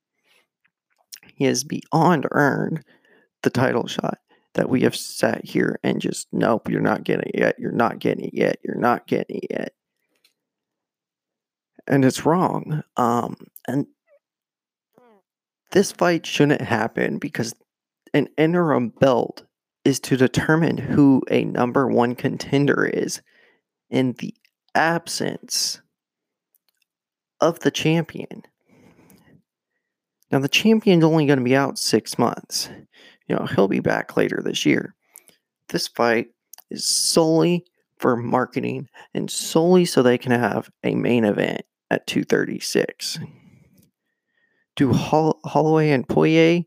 He 1.33 1.45
has 1.45 1.63
beyond 1.63 2.27
earned 2.31 2.83
the 3.41 3.49
title 3.49 3.87
shot 3.87 4.19
that 4.57 4.69
we 4.69 4.81
have 4.81 4.95
sat 4.95 5.45
here 5.45 5.79
and 5.83 6.01
just, 6.01 6.27
nope, 6.31 6.69
you're 6.69 6.81
not 6.81 7.03
getting 7.03 7.29
it 7.33 7.39
yet. 7.39 7.55
You're 7.57 7.71
not 7.71 7.99
getting 7.99 8.25
it 8.25 8.33
yet. 8.33 8.59
You're 8.63 8.75
not 8.75 9.07
getting 9.07 9.37
it 9.37 9.47
yet. 9.49 9.73
And 11.87 12.03
it's 12.03 12.25
wrong. 12.25 12.83
Um, 12.97 13.37
and 13.67 13.87
this 15.71 15.91
fight 15.91 16.25
shouldn't 16.25 16.61
happen 16.61 17.17
because 17.17 17.53
an 18.13 18.27
interim 18.37 18.89
belt 18.89 19.43
is 19.85 19.99
to 20.01 20.17
determine 20.17 20.77
who 20.77 21.21
a 21.29 21.45
number 21.45 21.87
one 21.87 22.15
contender 22.15 22.85
is 22.85 23.21
in 23.89 24.13
the 24.13 24.33
absence 24.75 25.81
of 27.39 27.59
the 27.59 27.71
champion. 27.71 28.43
Now, 30.31 30.39
the 30.39 30.49
champion's 30.49 31.05
only 31.05 31.25
going 31.25 31.39
to 31.39 31.45
be 31.45 31.55
out 31.55 31.77
six 31.77 32.19
months. 32.19 32.69
You 33.27 33.35
know, 33.35 33.45
he'll 33.45 33.67
be 33.67 33.79
back 33.79 34.15
later 34.15 34.41
this 34.43 34.65
year. 34.65 34.95
This 35.69 35.87
fight 35.87 36.27
is 36.69 36.85
solely 36.85 37.65
for 37.99 38.15
marketing 38.15 38.87
and 39.13 39.29
solely 39.29 39.85
so 39.85 40.01
they 40.01 40.17
can 40.17 40.31
have 40.31 40.69
a 40.83 40.95
main 40.95 41.25
event 41.25 41.61
at 41.89 42.07
236. 42.07 43.19
Do 44.75 44.93
Holl- 44.93 45.39
Holloway 45.43 45.89
and 45.89 46.07
Poirier 46.07 46.63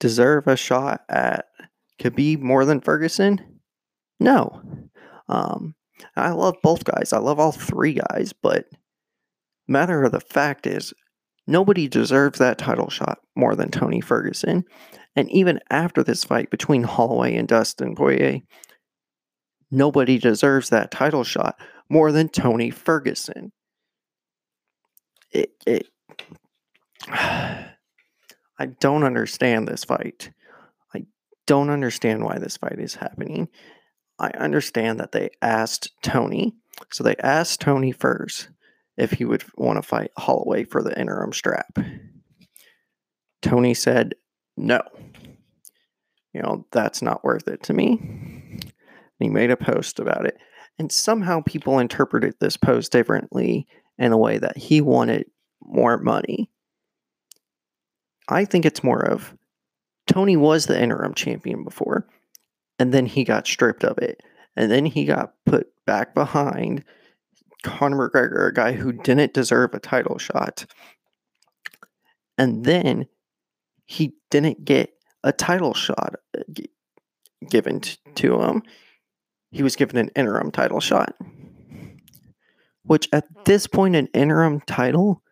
deserve 0.00 0.46
a 0.46 0.56
shot 0.56 1.02
at 1.08 1.46
Khabib 2.00 2.40
more 2.40 2.64
than 2.64 2.80
Ferguson? 2.80 3.60
No. 4.18 4.62
Um, 5.28 5.74
I 6.16 6.30
love 6.30 6.56
both 6.62 6.84
guys. 6.84 7.12
I 7.12 7.18
love 7.18 7.38
all 7.38 7.52
three 7.52 7.94
guys, 7.94 8.32
but 8.32 8.66
matter 9.66 10.04
of 10.04 10.12
the 10.12 10.20
fact 10.20 10.66
is 10.66 10.94
nobody 11.48 11.88
deserves 11.88 12.38
that 12.38 12.58
title 12.58 12.90
shot 12.90 13.18
more 13.34 13.56
than 13.56 13.70
Tony 13.70 14.00
Ferguson. 14.00 14.64
And 15.16 15.30
even 15.32 15.58
after 15.70 16.04
this 16.04 16.22
fight 16.22 16.50
between 16.50 16.84
Holloway 16.84 17.34
and 17.34 17.48
Dustin 17.48 17.96
Poirier, 17.96 18.40
nobody 19.70 20.18
deserves 20.18 20.68
that 20.68 20.90
title 20.90 21.24
shot 21.24 21.58
more 21.88 22.12
than 22.12 22.28
Tony 22.28 22.70
Ferguson. 22.70 23.50
It, 25.32 25.50
it 25.66 25.88
I 27.08 28.66
don't 28.80 29.04
understand 29.04 29.66
this 29.66 29.84
fight. 29.84 30.30
I 30.94 31.04
don't 31.46 31.70
understand 31.70 32.24
why 32.24 32.38
this 32.38 32.56
fight 32.56 32.78
is 32.78 32.96
happening. 32.96 33.48
I 34.18 34.30
understand 34.30 35.00
that 35.00 35.12
they 35.12 35.30
asked 35.40 35.92
Tony. 36.02 36.54
So 36.90 37.04
they 37.04 37.16
asked 37.16 37.60
Tony 37.60 37.92
first 37.92 38.48
if 38.98 39.12
he 39.12 39.24
would 39.24 39.44
want 39.56 39.76
to 39.78 39.82
fight 39.82 40.10
Holloway 40.18 40.64
for 40.64 40.82
the 40.82 40.98
interim 40.98 41.32
strap. 41.32 41.78
Tony 43.40 43.72
said 43.72 44.14
no. 44.56 44.82
You 46.34 46.42
know, 46.42 46.66
that's 46.72 47.00
not 47.00 47.24
worth 47.24 47.48
it 47.48 47.62
to 47.64 47.72
me. 47.72 47.96
And 48.00 48.64
he 49.18 49.28
made 49.28 49.50
a 49.50 49.56
post 49.56 49.98
about 50.00 50.26
it. 50.26 50.36
And 50.78 50.92
somehow 50.92 51.42
people 51.46 51.78
interpreted 51.78 52.34
this 52.38 52.56
post 52.56 52.92
differently 52.92 53.66
in 53.96 54.12
a 54.12 54.18
way 54.18 54.38
that 54.38 54.56
he 54.56 54.80
wanted 54.80 55.26
more 55.62 55.96
money. 55.98 56.50
I 58.28 58.44
think 58.44 58.66
it's 58.66 58.84
more 58.84 59.04
of 59.04 59.34
Tony 60.06 60.36
was 60.36 60.66
the 60.66 60.80
interim 60.80 61.14
champion 61.14 61.64
before, 61.64 62.06
and 62.78 62.92
then 62.92 63.06
he 63.06 63.24
got 63.24 63.46
stripped 63.46 63.84
of 63.84 63.98
it. 63.98 64.22
And 64.56 64.70
then 64.70 64.86
he 64.86 65.04
got 65.04 65.34
put 65.46 65.68
back 65.86 66.14
behind 66.14 66.84
Conor 67.62 68.08
McGregor, 68.08 68.48
a 68.48 68.52
guy 68.52 68.72
who 68.72 68.92
didn't 68.92 69.34
deserve 69.34 69.74
a 69.74 69.80
title 69.80 70.18
shot. 70.18 70.66
And 72.36 72.64
then 72.64 73.06
he 73.86 74.14
didn't 74.30 74.64
get 74.64 74.90
a 75.24 75.32
title 75.32 75.74
shot 75.74 76.14
uh, 76.36 76.42
given 77.48 77.80
to 77.80 78.42
him. 78.42 78.62
He 79.50 79.62
was 79.62 79.76
given 79.76 79.96
an 79.96 80.10
interim 80.14 80.50
title 80.50 80.80
shot, 80.80 81.16
which 82.82 83.08
at 83.12 83.24
this 83.44 83.66
point, 83.66 83.96
an 83.96 84.08
interim 84.08 84.60
title 84.60 85.22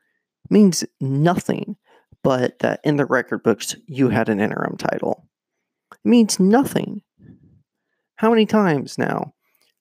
means 0.48 0.84
nothing 1.00 1.76
but 2.22 2.58
that 2.60 2.80
in 2.82 2.96
the 2.96 3.04
record 3.04 3.42
books 3.42 3.76
you 3.86 4.08
had 4.08 4.28
an 4.28 4.40
interim 4.40 4.76
title. 4.76 5.28
It 5.92 6.08
means 6.08 6.40
nothing. 6.40 7.02
How 8.16 8.30
many 8.30 8.46
times 8.46 8.96
now 8.96 9.34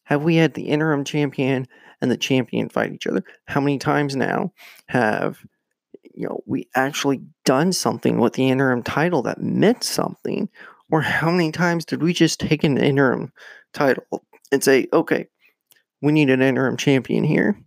have 0.06 0.24
we 0.24 0.36
had 0.38 0.54
the 0.54 0.70
interim 0.70 1.04
champion 1.04 1.68
and 2.02 2.10
the 2.10 2.18
champion 2.18 2.70
fight 2.70 2.94
each 2.94 3.08
other? 3.08 3.24
How 3.46 3.60
many 3.60 3.78
times 3.78 4.16
now 4.16 4.54
have 4.88 5.40
you 6.14 6.28
know 6.28 6.42
we 6.46 6.70
actually 6.76 7.22
done 7.44 7.74
something 7.74 8.20
with 8.20 8.34
the 8.34 8.50
interim 8.50 8.84
title 8.84 9.22
that 9.24 9.42
meant 9.42 9.84
something? 9.84 10.50
Or 10.92 11.02
how 11.02 11.32
many 11.32 11.52
times 11.52 11.84
did 11.86 12.02
we 12.02 12.14
just 12.14 12.40
take 12.40 12.64
an 12.64 12.78
interim 12.78 13.34
title 13.74 14.06
and 14.52 14.64
say, 14.64 14.88
okay, 14.94 15.28
we 16.02 16.12
need 16.12 16.30
an 16.30 16.44
interim 16.44 16.78
champion 16.78 17.24
here? 17.24 17.60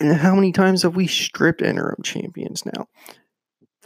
And 0.00 0.16
how 0.16 0.34
many 0.34 0.52
times 0.52 0.82
have 0.82 0.96
we 0.96 1.06
stripped 1.06 1.60
interim 1.60 2.02
champions 2.02 2.64
now? 2.64 2.88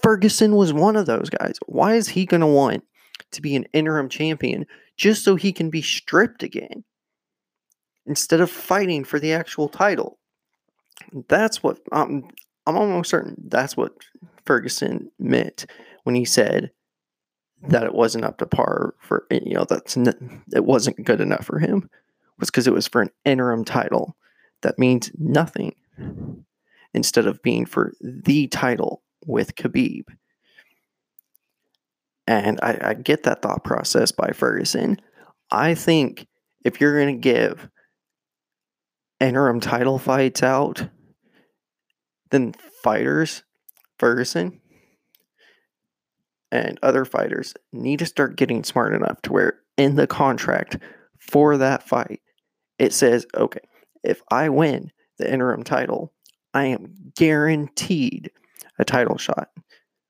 Ferguson 0.00 0.54
was 0.54 0.72
one 0.72 0.94
of 0.94 1.06
those 1.06 1.30
guys. 1.30 1.58
Why 1.66 1.94
is 1.94 2.08
he 2.08 2.26
going 2.26 2.40
to 2.42 2.46
want 2.46 2.84
to 3.32 3.42
be 3.42 3.56
an 3.56 3.64
interim 3.72 4.08
champion 4.08 4.66
just 4.96 5.24
so 5.24 5.36
he 5.36 5.52
can 5.52 5.70
be 5.70 5.82
stripped 5.82 6.42
again 6.42 6.84
instead 8.06 8.40
of 8.40 8.50
fighting 8.50 9.04
for 9.04 9.18
the 9.18 9.32
actual 9.32 9.68
title? 9.68 10.18
That's 11.28 11.62
what 11.62 11.78
I'm, 11.90 12.28
I'm 12.66 12.76
almost 12.76 13.10
certain 13.10 13.36
that's 13.48 13.76
what 13.76 13.92
Ferguson 14.44 15.10
meant 15.18 15.66
when 16.04 16.14
he 16.14 16.24
said 16.24 16.70
that 17.68 17.84
it 17.84 17.94
wasn't 17.94 18.24
up 18.24 18.38
to 18.38 18.46
par 18.46 18.94
for 19.00 19.26
eh, 19.30 19.40
you 19.44 19.54
know 19.54 19.64
that's 19.68 19.96
it 19.96 20.64
wasn't 20.64 21.04
good 21.04 21.20
enough 21.20 21.44
for 21.44 21.58
him 21.58 21.88
was 22.38 22.50
because 22.50 22.66
it 22.66 22.72
was 22.72 22.88
for 22.88 23.02
an 23.02 23.10
interim 23.24 23.64
title 23.64 24.16
that 24.62 24.78
means 24.78 25.10
nothing 25.18 25.74
instead 26.94 27.26
of 27.26 27.42
being 27.42 27.66
for 27.66 27.92
the 28.00 28.46
title 28.48 29.02
with 29.26 29.54
Khabib. 29.54 30.04
And 32.26 32.58
I, 32.62 32.78
I 32.80 32.94
get 32.94 33.24
that 33.24 33.42
thought 33.42 33.64
process 33.64 34.12
by 34.12 34.30
Ferguson. 34.32 35.00
I 35.50 35.74
think 35.74 36.26
if 36.64 36.80
you're 36.80 36.98
going 36.98 37.14
to 37.14 37.20
give 37.20 37.68
interim 39.22 39.60
title 39.60 39.98
fights 39.98 40.42
out, 40.42 40.88
then 42.30 42.54
fighters, 42.82 43.42
Ferguson, 43.98 44.60
and 46.50 46.78
other 46.82 47.04
fighters 47.04 47.54
need 47.72 47.98
to 48.00 48.06
start 48.06 48.36
getting 48.36 48.64
smart 48.64 48.94
enough 48.94 49.22
to 49.22 49.32
where 49.32 49.60
in 49.76 49.96
the 49.96 50.06
contract 50.06 50.78
for 51.18 51.56
that 51.56 51.88
fight, 51.88 52.20
it 52.78 52.92
says, 52.92 53.26
okay, 53.34 53.60
if 54.02 54.22
I 54.30 54.48
win 54.48 54.90
the 55.18 55.32
interim 55.32 55.62
title, 55.62 56.12
I 56.52 56.66
am 56.66 56.94
guaranteed 57.16 58.30
a 58.78 58.84
title 58.84 59.16
shot 59.16 59.48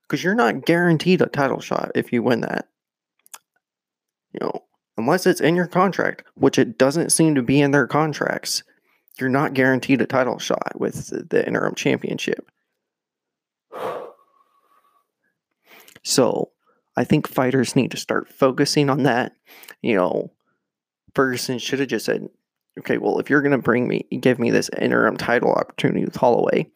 because 0.01 0.23
you're 0.23 0.35
not 0.35 0.65
guaranteed 0.65 1.21
a 1.21 1.27
title 1.27 1.61
shot 1.61 1.91
if 1.95 2.11
you 2.11 2.23
win 2.23 2.41
that. 2.41 2.67
You 4.33 4.39
know, 4.41 4.63
unless 4.97 5.25
it's 5.25 5.41
in 5.41 5.55
your 5.55 5.67
contract, 5.67 6.23
which 6.35 6.57
it 6.57 6.77
doesn't 6.77 7.11
seem 7.11 7.35
to 7.35 7.43
be 7.43 7.61
in 7.61 7.71
their 7.71 7.87
contracts, 7.87 8.63
you're 9.19 9.29
not 9.29 9.53
guaranteed 9.53 10.01
a 10.01 10.05
title 10.05 10.39
shot 10.39 10.79
with 10.79 11.29
the, 11.29 11.45
interim 11.45 11.75
championship. 11.75 12.49
So, 16.03 16.51
I 16.95 17.03
think 17.03 17.27
fighters 17.27 17.75
need 17.75 17.91
to 17.91 17.97
start 17.97 18.29
focusing 18.29 18.89
on 18.89 19.03
that. 19.03 19.33
You 19.81 19.95
know, 19.95 20.31
Ferguson 21.15 21.59
should 21.59 21.79
have 21.79 21.87
just 21.87 22.05
said, 22.05 22.27
okay, 22.79 22.97
well, 22.97 23.19
if 23.19 23.29
you're 23.29 23.41
going 23.41 23.51
to 23.51 23.57
bring 23.57 23.87
me, 23.87 24.05
give 24.19 24.39
me 24.39 24.51
this 24.51 24.69
interim 24.77 25.17
title 25.17 25.51
opportunity 25.51 26.05
with 26.05 26.15
Holloway, 26.15 26.69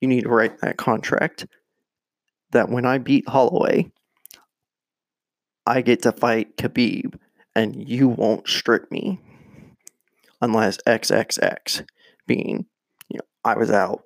you 0.00 0.08
need 0.08 0.22
to 0.22 0.28
write 0.28 0.60
that 0.60 0.76
contract 0.76 1.46
that 2.52 2.68
when 2.68 2.86
I 2.86 2.98
beat 2.98 3.28
Holloway, 3.28 3.90
I 5.66 5.80
get 5.80 6.02
to 6.02 6.12
fight 6.12 6.56
Khabib 6.56 7.18
and 7.54 7.88
you 7.88 8.08
won't 8.08 8.48
strip 8.48 8.90
me 8.90 9.20
unless 10.40 10.78
XXX 10.86 11.86
being, 12.26 12.66
you 13.08 13.18
know, 13.18 13.26
I 13.44 13.56
was 13.56 13.70
out, 13.70 14.02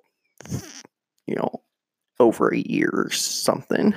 you 1.25 1.35
know, 1.35 1.63
over 2.19 2.53
a 2.53 2.57
year 2.57 2.89
or 2.93 3.11
something. 3.11 3.93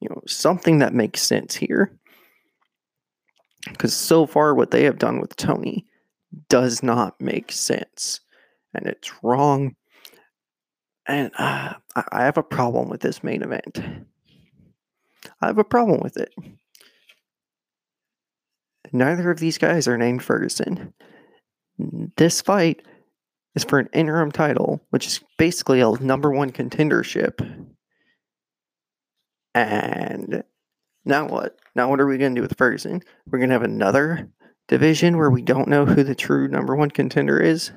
You 0.00 0.08
know, 0.08 0.22
something 0.26 0.78
that 0.78 0.94
makes 0.94 1.22
sense 1.22 1.56
here. 1.56 1.98
Because 3.68 3.94
so 3.94 4.26
far, 4.26 4.54
what 4.54 4.70
they 4.70 4.84
have 4.84 4.98
done 4.98 5.20
with 5.20 5.36
Tony 5.36 5.86
does 6.48 6.82
not 6.82 7.20
make 7.20 7.50
sense. 7.50 8.20
And 8.74 8.86
it's 8.86 9.10
wrong 9.22 9.74
and 11.08 11.30
uh, 11.38 11.72
I 11.96 12.24
have 12.24 12.36
a 12.36 12.42
problem 12.42 12.90
with 12.90 13.00
this 13.00 13.24
main 13.24 13.42
event. 13.42 13.80
I 15.40 15.46
have 15.46 15.58
a 15.58 15.64
problem 15.64 16.00
with 16.00 16.18
it. 16.18 16.32
Neither 18.92 19.30
of 19.30 19.38
these 19.38 19.58
guys 19.58 19.88
are 19.88 19.98
named 19.98 20.22
Ferguson. 20.22 20.92
This 22.16 22.40
fight 22.40 22.82
is 23.54 23.64
for 23.64 23.78
an 23.78 23.88
interim 23.92 24.32
title, 24.32 24.80
which 24.90 25.06
is 25.06 25.20
basically 25.36 25.80
a 25.80 25.90
number 25.92 26.30
one 26.30 26.50
contendership. 26.50 27.40
And 29.54 30.44
now 31.04 31.28
what? 31.28 31.58
Now 31.74 31.90
what 31.90 32.00
are 32.00 32.06
we 32.06 32.18
going 32.18 32.34
to 32.34 32.40
do 32.40 32.42
with 32.42 32.58
Ferguson? 32.58 33.02
We're 33.26 33.38
going 33.38 33.50
to 33.50 33.54
have 33.54 33.62
another 33.62 34.28
division 34.68 35.16
where 35.16 35.30
we 35.30 35.42
don't 35.42 35.68
know 35.68 35.86
who 35.86 36.02
the 36.04 36.14
true 36.14 36.48
number 36.48 36.76
one 36.76 36.90
contender 36.90 37.40
is. 37.40 37.72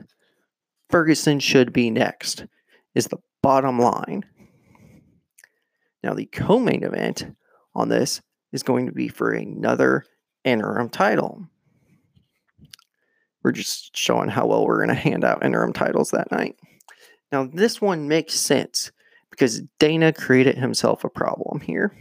Ferguson 0.90 1.40
should 1.40 1.72
be 1.72 1.90
next 1.90 2.46
is 2.94 3.08
the 3.08 3.20
bottom 3.42 3.80
line. 3.80 4.26
Now, 6.04 6.14
the 6.14 6.26
co 6.26 6.60
main 6.60 6.84
event 6.84 7.26
on 7.74 7.90
this 7.90 8.22
is 8.52 8.64
going 8.64 8.88
to 8.88 8.92
be 8.92 9.08
for 9.08 9.32
another 9.32 10.04
interim 10.44 10.90
title. 10.90 11.48
We're 13.44 13.52
just 13.52 13.96
showing 13.98 14.30
how 14.30 14.48
well 14.48 14.66
we're 14.66 14.86
going 14.86 14.96
to 14.96 15.02
hand 15.02 15.24
out 15.24 15.44
interim 15.44 15.74
titles 15.74 16.12
that 16.12 16.32
night. 16.32 16.56
Now, 17.32 17.50
this 17.52 17.82
one 17.82 18.08
makes 18.08 18.34
sense 18.34 18.92
because 19.30 19.62
Dana 19.80 20.14
created 20.14 20.58
himself 20.58 21.04
a 21.04 21.10
problem 21.10 21.62
here. 21.62 21.96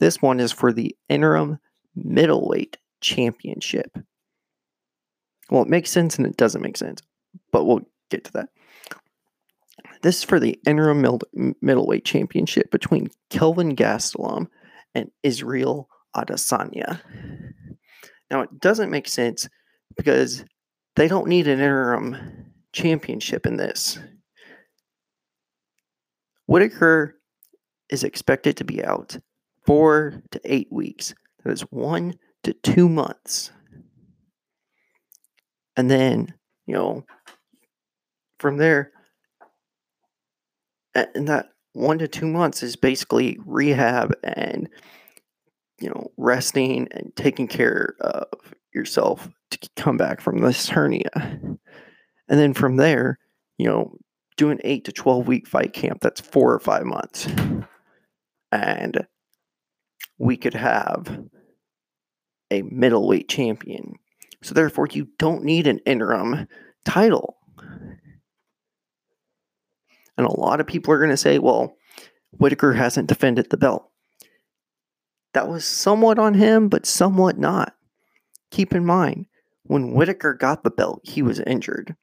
This 0.00 0.20
one 0.20 0.40
is 0.40 0.52
for 0.52 0.72
the 0.72 0.96
interim 1.08 1.58
middleweight 1.94 2.76
championship. 3.00 3.96
Well, 5.50 5.62
it 5.62 5.68
makes 5.68 5.90
sense 5.90 6.18
and 6.18 6.26
it 6.26 6.36
doesn't 6.36 6.62
make 6.62 6.76
sense, 6.76 7.02
but 7.52 7.64
we'll 7.64 7.82
get 8.10 8.24
to 8.24 8.32
that. 8.32 8.48
This 10.02 10.18
is 10.18 10.24
for 10.24 10.40
the 10.40 10.58
interim 10.66 11.20
middleweight 11.60 12.04
championship 12.04 12.70
between 12.72 13.10
Kelvin 13.30 13.76
Gastelum 13.76 14.48
and 14.94 15.10
Israel 15.22 15.88
Adesanya. 16.16 17.00
Now, 18.30 18.42
it 18.42 18.60
doesn't 18.60 18.90
make 18.90 19.08
sense 19.08 19.48
because 19.96 20.44
they 20.96 21.08
don't 21.08 21.28
need 21.28 21.46
an 21.48 21.60
interim 21.60 22.52
championship 22.72 23.46
in 23.46 23.56
this. 23.56 23.98
Whitaker 26.46 27.16
is 27.90 28.04
expected 28.04 28.56
to 28.56 28.64
be 28.64 28.84
out 28.84 29.18
four 29.64 30.22
to 30.30 30.40
eight 30.44 30.68
weeks. 30.70 31.14
That 31.44 31.52
is 31.52 31.62
one 31.62 32.14
to 32.42 32.52
two 32.52 32.88
months. 32.88 33.50
And 35.76 35.90
then, 35.90 36.34
you 36.66 36.74
know, 36.74 37.04
from 38.38 38.56
there, 38.56 38.92
and 40.94 41.28
that 41.28 41.50
one 41.72 41.98
to 41.98 42.08
two 42.08 42.26
months 42.26 42.62
is 42.62 42.76
basically 42.76 43.38
rehab 43.46 44.14
and, 44.22 44.68
you 45.82 45.88
know, 45.88 46.12
resting 46.16 46.88
and 46.92 47.12
taking 47.16 47.48
care 47.48 47.96
of 48.00 48.54
yourself 48.72 49.28
to 49.50 49.58
come 49.76 49.96
back 49.96 50.20
from 50.20 50.40
this 50.40 50.68
hernia. 50.68 51.10
And 51.12 51.58
then 52.28 52.54
from 52.54 52.76
there, 52.76 53.18
you 53.58 53.66
know, 53.66 53.96
do 54.36 54.50
an 54.50 54.60
eight 54.64 54.84
to 54.84 54.92
12 54.92 55.26
week 55.26 55.46
fight 55.48 55.72
camp. 55.72 56.00
That's 56.00 56.20
four 56.20 56.54
or 56.54 56.60
five 56.60 56.84
months. 56.84 57.26
And 58.50 59.06
we 60.18 60.36
could 60.36 60.54
have 60.54 61.26
a 62.50 62.62
middleweight 62.62 63.28
champion. 63.28 63.94
So 64.42 64.54
therefore, 64.54 64.88
you 64.90 65.08
don't 65.18 65.44
need 65.44 65.66
an 65.66 65.80
interim 65.80 66.46
title. 66.84 67.36
And 70.16 70.26
a 70.26 70.40
lot 70.40 70.60
of 70.60 70.66
people 70.66 70.92
are 70.94 70.98
going 70.98 71.10
to 71.10 71.16
say, 71.16 71.38
well, 71.38 71.76
Whitaker 72.30 72.72
hasn't 72.72 73.08
defended 73.08 73.50
the 73.50 73.56
belt. 73.56 73.91
That 75.34 75.48
was 75.48 75.64
somewhat 75.64 76.18
on 76.18 76.34
him, 76.34 76.68
but 76.68 76.86
somewhat 76.86 77.38
not. 77.38 77.74
Keep 78.50 78.74
in 78.74 78.84
mind, 78.84 79.26
when 79.64 79.92
Whitaker 79.92 80.34
got 80.34 80.62
the 80.62 80.70
belt, 80.70 81.00
he 81.04 81.22
was 81.22 81.40
injured. 81.40 81.96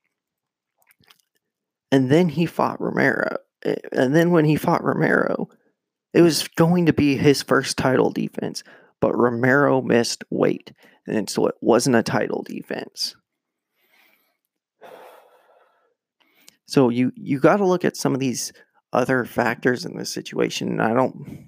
And 1.92 2.10
then 2.10 2.30
he 2.30 2.46
fought 2.46 2.82
Romero. 2.82 3.38
Eh, 3.64 3.76
and 3.92 4.16
then 4.16 4.32
when 4.32 4.46
he 4.46 4.56
fought 4.56 4.84
Romero, 4.84 5.48
it 6.14 6.22
was 6.22 6.48
going 6.48 6.88
to 6.88 6.94
be 6.94 7.18
his 7.18 7.44
first 7.44 7.78
title 7.78 8.12
defense, 8.12 8.64
but 9.00 9.16
Romero 9.16 9.82
missed 9.82 10.24
weight. 10.30 10.72
And 11.06 11.30
so 11.30 11.48
it 11.48 11.56
wasn't 11.62 11.96
a 11.96 12.04
title 12.04 12.44
defense. 12.44 13.16
So 16.66 16.90
you 16.90 17.12
you 17.16 17.40
got 17.40 17.58
to 17.58 17.66
look 17.66 17.84
at 17.84 17.98
some 17.98 18.14
of 18.14 18.20
these 18.20 18.54
other 18.94 19.26
factors 19.26 19.86
in 19.86 19.98
this 19.98 20.12
situation. 20.12 20.70
And 20.70 20.82
I 20.82 20.94
don't, 20.94 21.48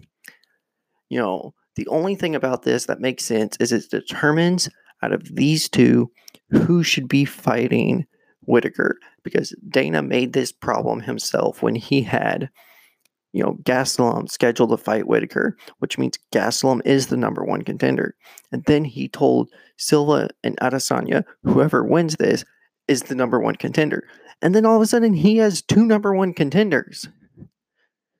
you 1.09 1.19
know, 1.19 1.53
the 1.75 1.87
only 1.87 2.15
thing 2.15 2.35
about 2.35 2.63
this 2.63 2.85
that 2.85 2.99
makes 2.99 3.25
sense 3.25 3.57
is 3.59 3.71
it 3.71 3.89
determines 3.89 4.69
out 5.01 5.13
of 5.13 5.35
these 5.35 5.69
two 5.69 6.11
who 6.49 6.83
should 6.83 7.07
be 7.07 7.25
fighting 7.25 8.05
Whitaker 8.41 8.97
because 9.23 9.55
Dana 9.67 10.01
made 10.01 10.33
this 10.33 10.51
problem 10.51 11.01
himself 11.01 11.61
when 11.61 11.75
he 11.75 12.01
had, 12.01 12.49
you 13.31 13.43
know, 13.43 13.57
Gastelum 13.63 14.29
scheduled 14.29 14.71
to 14.71 14.77
fight 14.77 15.07
Whitaker, 15.07 15.55
which 15.79 15.97
means 15.97 16.19
Gastelum 16.33 16.81
is 16.85 17.07
the 17.07 17.17
number 17.17 17.43
one 17.43 17.61
contender. 17.63 18.15
And 18.51 18.63
then 18.65 18.83
he 18.83 19.07
told 19.07 19.49
Silva 19.77 20.29
and 20.43 20.57
Adesanya, 20.57 21.23
whoever 21.43 21.83
wins 21.83 22.15
this 22.17 22.43
is 22.87 23.03
the 23.03 23.15
number 23.15 23.39
one 23.39 23.55
contender. 23.55 24.03
And 24.41 24.55
then 24.55 24.65
all 24.65 24.75
of 24.75 24.81
a 24.81 24.87
sudden 24.87 25.13
he 25.13 25.37
has 25.37 25.61
two 25.61 25.85
number 25.85 26.13
one 26.13 26.33
contenders. 26.33 27.07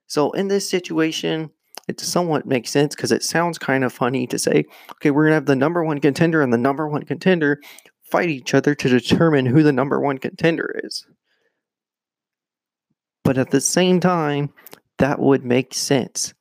So 0.08 0.32
in 0.32 0.50
this 0.50 0.70
situation, 0.70 1.52
it 1.88 2.00
somewhat 2.00 2.46
makes 2.46 2.70
sense 2.70 2.96
because 2.96 3.12
it 3.12 3.24
sounds 3.24 3.58
kind 3.58 3.84
of 3.84 3.94
funny 3.94 4.28
to 4.28 4.40
say, 4.40 4.66
okay, 4.92 5.12
we're 5.12 5.24
going 5.24 5.32
to 5.32 5.36
have 5.36 5.46
the 5.46 5.56
number 5.56 5.84
one 5.84 6.00
contender 6.00 6.42
and 6.42 6.54
the 6.54 6.58
number 6.58 6.88
one 6.88 7.04
contender 7.04 7.60
fight 8.04 8.30
each 8.30 8.54
other 8.54 8.76
to 8.76 8.90
determine 8.90 9.46
who 9.46 9.64
the 9.64 9.72
number 9.72 10.00
one 10.00 10.18
contender 10.18 10.80
is. 10.84 11.06
But 13.24 13.38
at 13.38 13.52
the 13.52 13.62
same 13.62 14.00
time, 14.00 14.52
that 14.98 15.20
would 15.20 15.46
make 15.46 15.74
sense. 15.74 16.34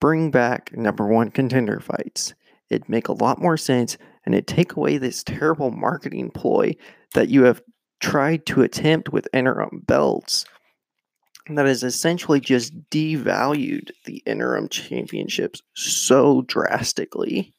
Bring 0.00 0.30
back 0.30 0.76
number 0.76 1.06
one 1.06 1.30
contender 1.30 1.80
fights. 1.80 2.34
It'd 2.70 2.88
make 2.88 3.08
a 3.08 3.12
lot 3.12 3.40
more 3.40 3.56
sense 3.56 3.98
and 4.24 4.34
it'd 4.34 4.46
take 4.46 4.76
away 4.76 4.98
this 4.98 5.22
terrible 5.22 5.70
marketing 5.70 6.30
ploy 6.30 6.74
that 7.14 7.28
you 7.28 7.44
have 7.44 7.62
tried 8.00 8.46
to 8.46 8.62
attempt 8.62 9.10
with 9.10 9.28
interim 9.32 9.82
belts 9.86 10.44
that 11.50 11.66
has 11.66 11.82
essentially 11.82 12.40
just 12.40 12.72
devalued 12.90 13.90
the 14.04 14.22
interim 14.26 14.68
championships 14.68 15.62
so 15.74 16.42
drastically. 16.42 17.54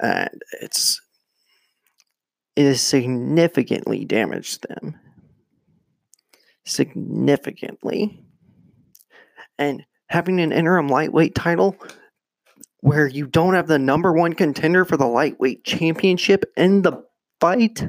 And 0.00 0.42
it's 0.60 1.00
it 2.54 2.64
has 2.64 2.82
significantly 2.82 4.04
damaged 4.04 4.66
them. 4.68 4.98
Significantly. 6.64 8.24
And 9.58 9.84
having 10.08 10.40
an 10.40 10.52
interim 10.52 10.88
lightweight 10.88 11.34
title 11.34 11.76
where 12.80 13.06
you 13.06 13.26
don't 13.26 13.54
have 13.54 13.68
the 13.68 13.78
number 13.78 14.12
one 14.12 14.34
contender 14.34 14.84
for 14.84 14.96
the 14.96 15.06
lightweight 15.06 15.64
championship 15.64 16.44
in 16.56 16.82
the 16.82 17.02
fight 17.40 17.88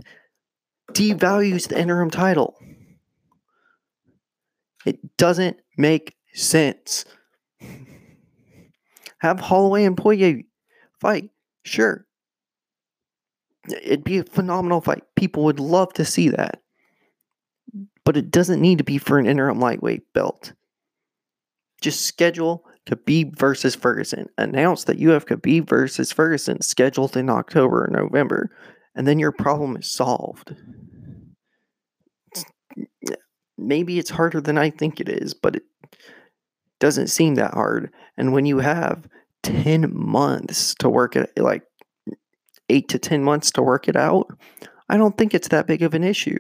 devalues 0.94 1.68
the 1.68 1.80
interim 1.80 2.10
title 2.10 2.56
it 4.86 5.18
doesn't 5.18 5.58
make 5.78 6.16
sense 6.34 7.06
have 9.20 9.40
holloway 9.40 9.86
and 9.86 9.98
poirier 9.98 10.42
fight 11.00 11.30
Sure. 11.64 12.06
It'd 13.70 14.04
be 14.04 14.18
a 14.18 14.24
phenomenal 14.24 14.82
fight. 14.82 15.04
People 15.16 15.46
would 15.46 15.60
love 15.60 15.94
to 15.94 16.06
see 16.06 16.30
that. 16.30 16.62
But 18.04 18.18
it 18.18 18.30
doesn't 18.30 18.62
need 18.62 18.80
to 18.80 18.84
be 18.84 18.98
for 18.98 19.18
an 19.18 19.26
interim 19.26 19.60
lightweight 19.60 20.12
belt. 20.14 20.54
Just 21.82 22.02
schedule 22.02 22.66
Khabib 22.86 23.38
versus 23.38 23.76
Ferguson. 23.76 24.28
Announce 24.38 24.84
that 24.84 25.00
you 25.00 25.12
have 25.12 25.26
Khabib 25.26 25.70
versus 25.70 26.12
Ferguson 26.12 26.62
scheduled 26.62 27.16
in 27.16 27.30
October 27.30 27.86
or 27.86 27.88
November, 27.88 28.52
and 28.94 29.08
then 29.08 29.20
your 29.20 29.32
problem 29.32 29.78
is 29.78 29.90
solved. 29.90 30.54
Maybe 33.68 34.00
it's 34.00 34.10
harder 34.10 34.42
than 34.42 34.58
I 34.58 34.70
think 34.70 35.00
it 35.00 35.10
is, 35.10 35.34
but 35.34 35.56
it 35.56 35.64
doesn't 36.80 37.08
seem 37.08 37.36
that 37.36 37.54
hard. 37.54 37.92
And 38.18 38.34
when 38.34 38.46
you 38.46 38.60
have 38.60 39.08
10 39.44 39.92
months 39.94 40.76
to 40.76 40.90
work 40.90 41.16
it, 41.16 41.32
like 41.38 41.64
eight 42.70 42.90
to 42.90 43.00
10 43.00 43.24
months 43.24 43.52
to 43.52 43.62
work 43.62 43.88
it 43.88 43.96
out, 43.96 44.28
I 44.90 44.98
don't 44.98 45.18
think 45.18 45.34
it's 45.34 45.50
that 45.50 45.68
big 45.68 45.82
of 45.82 45.94
an 45.94 46.04
issue. 46.04 46.40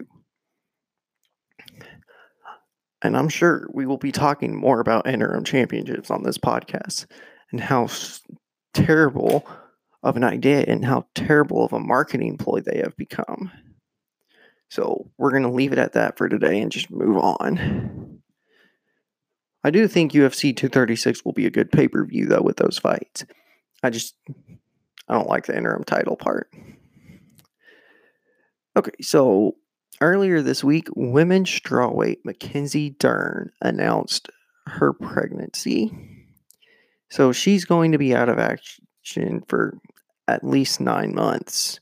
And 3.02 3.18
I'm 3.18 3.30
sure 3.30 3.68
we 3.74 3.86
will 3.86 3.98
be 3.98 4.12
talking 4.12 4.56
more 4.56 4.80
about 4.80 5.08
interim 5.08 5.44
championships 5.44 6.10
on 6.10 6.24
this 6.24 6.38
podcast 6.38 7.06
and 7.52 7.60
how 7.60 7.90
terrible 8.74 9.46
of 10.02 10.18
an 10.18 10.24
idea 10.24 10.64
and 10.68 10.86
how 10.86 11.06
terrible 11.16 11.66
of 11.66 11.74
a 11.74 11.80
marketing 11.80 12.38
ploy 12.38 12.60
they 12.62 12.82
have 12.84 12.96
become. 12.98 13.52
So 14.74 15.12
we're 15.20 15.30
going 15.30 15.44
to 15.44 15.50
leave 15.50 15.72
it 15.72 15.78
at 15.78 15.94
that 15.94 16.18
for 16.18 16.28
today 16.28 16.60
and 16.60 16.72
just 16.72 16.90
move 16.90 17.18
on. 17.18 18.22
I 19.64 19.70
do 19.70 19.88
think 19.88 20.14
UFC 20.14 20.46
236 20.46 21.24
will 21.24 21.32
be 21.32 21.46
a 21.46 21.52
good 21.52 21.72
pay 21.72 21.88
per 21.88 22.04
view, 22.04 22.26
though, 22.26 22.42
with 22.42 22.58
those 22.58 22.80
fights. 22.80 23.24
I 23.84 23.92
just, 23.92 24.16
I 25.08 25.14
don't 25.14 25.30
like 25.30 25.46
the 25.46 25.56
interim 25.56 25.84
title 25.84 26.16
part. 26.16 26.52
Okay, 28.76 28.90
so 29.00 29.58
earlier 30.02 30.42
this 30.42 30.64
week, 30.64 30.88
women's 30.96 31.52
strawweight 31.52 32.26
Mackenzie 32.26 32.96
Dern 32.98 33.52
announced 33.62 34.32
her 34.66 34.92
pregnancy. 34.92 35.96
So 37.12 37.32
she's 37.32 37.64
going 37.64 37.92
to 37.92 38.00
be 38.00 38.16
out 38.16 38.28
of 38.28 38.40
action 38.40 39.44
for 39.48 39.78
at 40.28 40.44
least 40.44 40.82
nine 40.82 41.14
months. 41.14 41.80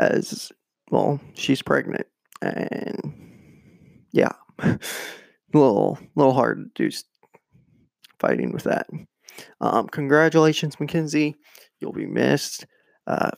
As 0.00 0.50
well, 0.90 1.20
she's 1.34 1.62
pregnant. 1.62 2.06
And 2.42 3.14
yeah. 4.12 4.32
little 5.52 5.98
little 6.14 6.32
hard 6.32 6.74
to 6.74 6.90
do 6.90 6.96
fighting 8.18 8.52
with 8.52 8.64
that. 8.64 8.86
Um, 9.60 9.88
congratulations, 9.88 10.78
Mackenzie. 10.78 11.36
You'll 11.80 11.92
be 11.92 12.06
missed. 12.06 12.66
Uh, 13.06 13.30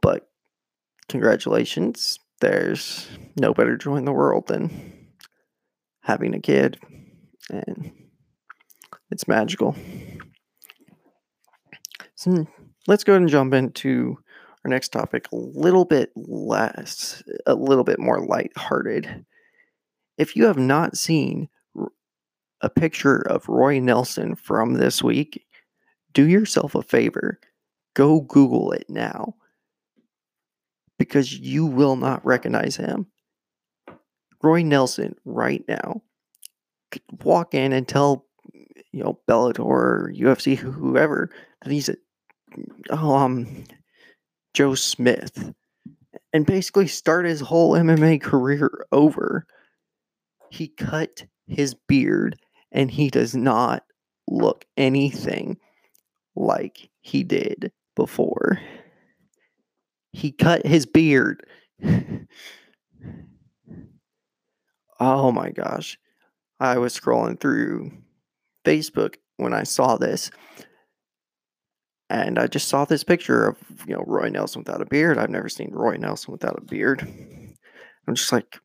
but 0.00 0.28
congratulations. 1.08 2.18
There's 2.40 3.08
no 3.36 3.52
better 3.52 3.76
joy 3.76 3.96
in 3.96 4.04
the 4.04 4.12
world 4.12 4.46
than 4.46 5.08
having 6.02 6.34
a 6.34 6.40
kid, 6.40 6.78
and 7.50 7.92
it's 9.10 9.28
magical. 9.28 9.76
So 12.14 12.46
let's 12.86 13.04
go 13.04 13.12
ahead 13.12 13.22
and 13.22 13.30
jump 13.30 13.52
into 13.52 14.18
our 14.64 14.70
next 14.70 14.90
topic 14.90 15.26
a 15.32 15.36
little 15.36 15.84
bit 15.84 16.10
less, 16.16 17.22
a 17.46 17.54
little 17.54 17.84
bit 17.84 17.98
more 17.98 18.24
lighthearted 18.24 19.24
if 20.20 20.36
you 20.36 20.44
have 20.44 20.58
not 20.58 20.98
seen 20.98 21.48
a 22.60 22.68
picture 22.68 23.16
of 23.16 23.48
Roy 23.48 23.80
Nelson 23.80 24.34
from 24.34 24.74
this 24.74 25.02
week, 25.02 25.46
do 26.12 26.28
yourself 26.28 26.74
a 26.74 26.82
favor. 26.82 27.40
Go 27.94 28.20
Google 28.20 28.72
it 28.72 28.84
now 28.90 29.34
because 30.98 31.32
you 31.32 31.64
will 31.64 31.96
not 31.96 32.22
recognize 32.22 32.76
him. 32.76 33.06
Roy 34.42 34.62
Nelson, 34.62 35.16
right 35.24 35.64
now, 35.66 36.02
could 36.90 37.02
walk 37.24 37.54
in 37.54 37.72
and 37.72 37.88
tell, 37.88 38.26
you 38.92 39.02
know, 39.02 39.20
Bellator, 39.26 40.14
UFC, 40.14 40.54
whoever, 40.54 41.30
that 41.62 41.72
he's 41.72 41.88
a, 41.88 41.96
oh, 42.90 43.16
um, 43.16 43.64
Joe 44.54 44.74
Smith, 44.74 45.52
and 46.32 46.46
basically 46.46 46.86
start 46.86 47.26
his 47.26 47.40
whole 47.40 47.72
MMA 47.72 48.20
career 48.20 48.86
over. 48.92 49.46
He 50.50 50.68
cut 50.68 51.24
his 51.46 51.74
beard 51.74 52.36
and 52.72 52.90
he 52.90 53.10
does 53.10 53.34
not 53.34 53.84
look 54.28 54.64
anything 54.76 55.58
like 56.36 56.90
he 57.00 57.24
did 57.24 57.72
before. 57.96 58.60
He 60.12 60.32
cut 60.32 60.66
his 60.66 60.86
beard. 60.86 61.44
oh 65.00 65.32
my 65.32 65.50
gosh. 65.50 65.98
I 66.58 66.78
was 66.78 66.98
scrolling 66.98 67.40
through 67.40 67.92
Facebook 68.64 69.16
when 69.36 69.54
I 69.54 69.62
saw 69.62 69.96
this. 69.96 70.30
And 72.10 72.40
I 72.40 72.48
just 72.48 72.68
saw 72.68 72.84
this 72.84 73.04
picture 73.04 73.46
of, 73.46 73.56
you 73.86 73.94
know, 73.94 74.02
Roy 74.04 74.28
Nelson 74.28 74.62
without 74.62 74.82
a 74.82 74.86
beard. 74.86 75.16
I've 75.16 75.30
never 75.30 75.48
seen 75.48 75.70
Roy 75.72 75.96
Nelson 75.96 76.32
without 76.32 76.58
a 76.58 76.64
beard. 76.64 77.02
I'm 78.08 78.14
just 78.14 78.32
like, 78.32 78.58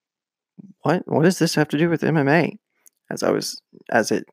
what 0.81 1.03
what 1.05 1.23
does 1.23 1.37
this 1.37 1.53
have 1.53 1.67
to 1.69 1.77
do 1.77 1.87
with 1.87 2.01
MMA? 2.01 2.57
As 3.11 3.21
I 3.21 3.29
was 3.29 3.61
as 3.91 4.11
it 4.11 4.25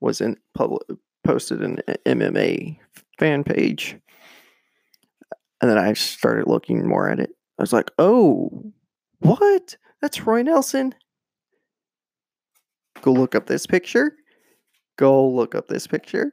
was 0.00 0.20
in 0.20 0.36
public 0.54 0.82
posted 1.24 1.62
in 1.62 1.80
MMA 2.06 2.78
fan 3.18 3.42
page. 3.42 3.96
And 5.60 5.68
then 5.68 5.78
I 5.78 5.92
started 5.94 6.46
looking 6.46 6.86
more 6.86 7.10
at 7.10 7.18
it. 7.18 7.30
I 7.58 7.62
was 7.62 7.72
like, 7.72 7.90
oh, 7.98 8.72
what? 9.18 9.76
That's 10.00 10.24
Roy 10.24 10.42
Nelson. 10.42 10.94
Go 13.02 13.12
look 13.12 13.34
up 13.34 13.46
this 13.46 13.66
picture. 13.66 14.12
Go 14.96 15.28
look 15.28 15.56
up 15.56 15.66
this 15.66 15.88
picture. 15.88 16.32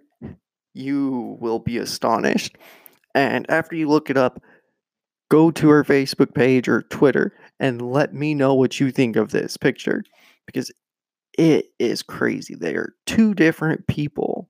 You 0.75 1.37
will 1.39 1.59
be 1.59 1.77
astonished. 1.77 2.57
And 3.15 3.49
after 3.49 3.75
you 3.75 3.87
look 3.87 4.09
it 4.09 4.17
up, 4.17 4.41
go 5.31 5.49
to 5.49 5.69
her 5.69 5.85
Facebook 5.85 6.35
page 6.35 6.67
or 6.67 6.83
Twitter 6.83 7.33
and 7.59 7.81
let 7.81 8.13
me 8.13 8.33
know 8.35 8.53
what 8.53 8.79
you 8.79 8.91
think 8.91 9.15
of 9.15 9.31
this 9.31 9.55
picture 9.55 10.03
because 10.45 10.71
it 11.37 11.67
is 11.79 12.03
crazy. 12.03 12.55
They 12.55 12.75
are 12.75 12.93
two 13.05 13.33
different 13.33 13.87
people. 13.87 14.49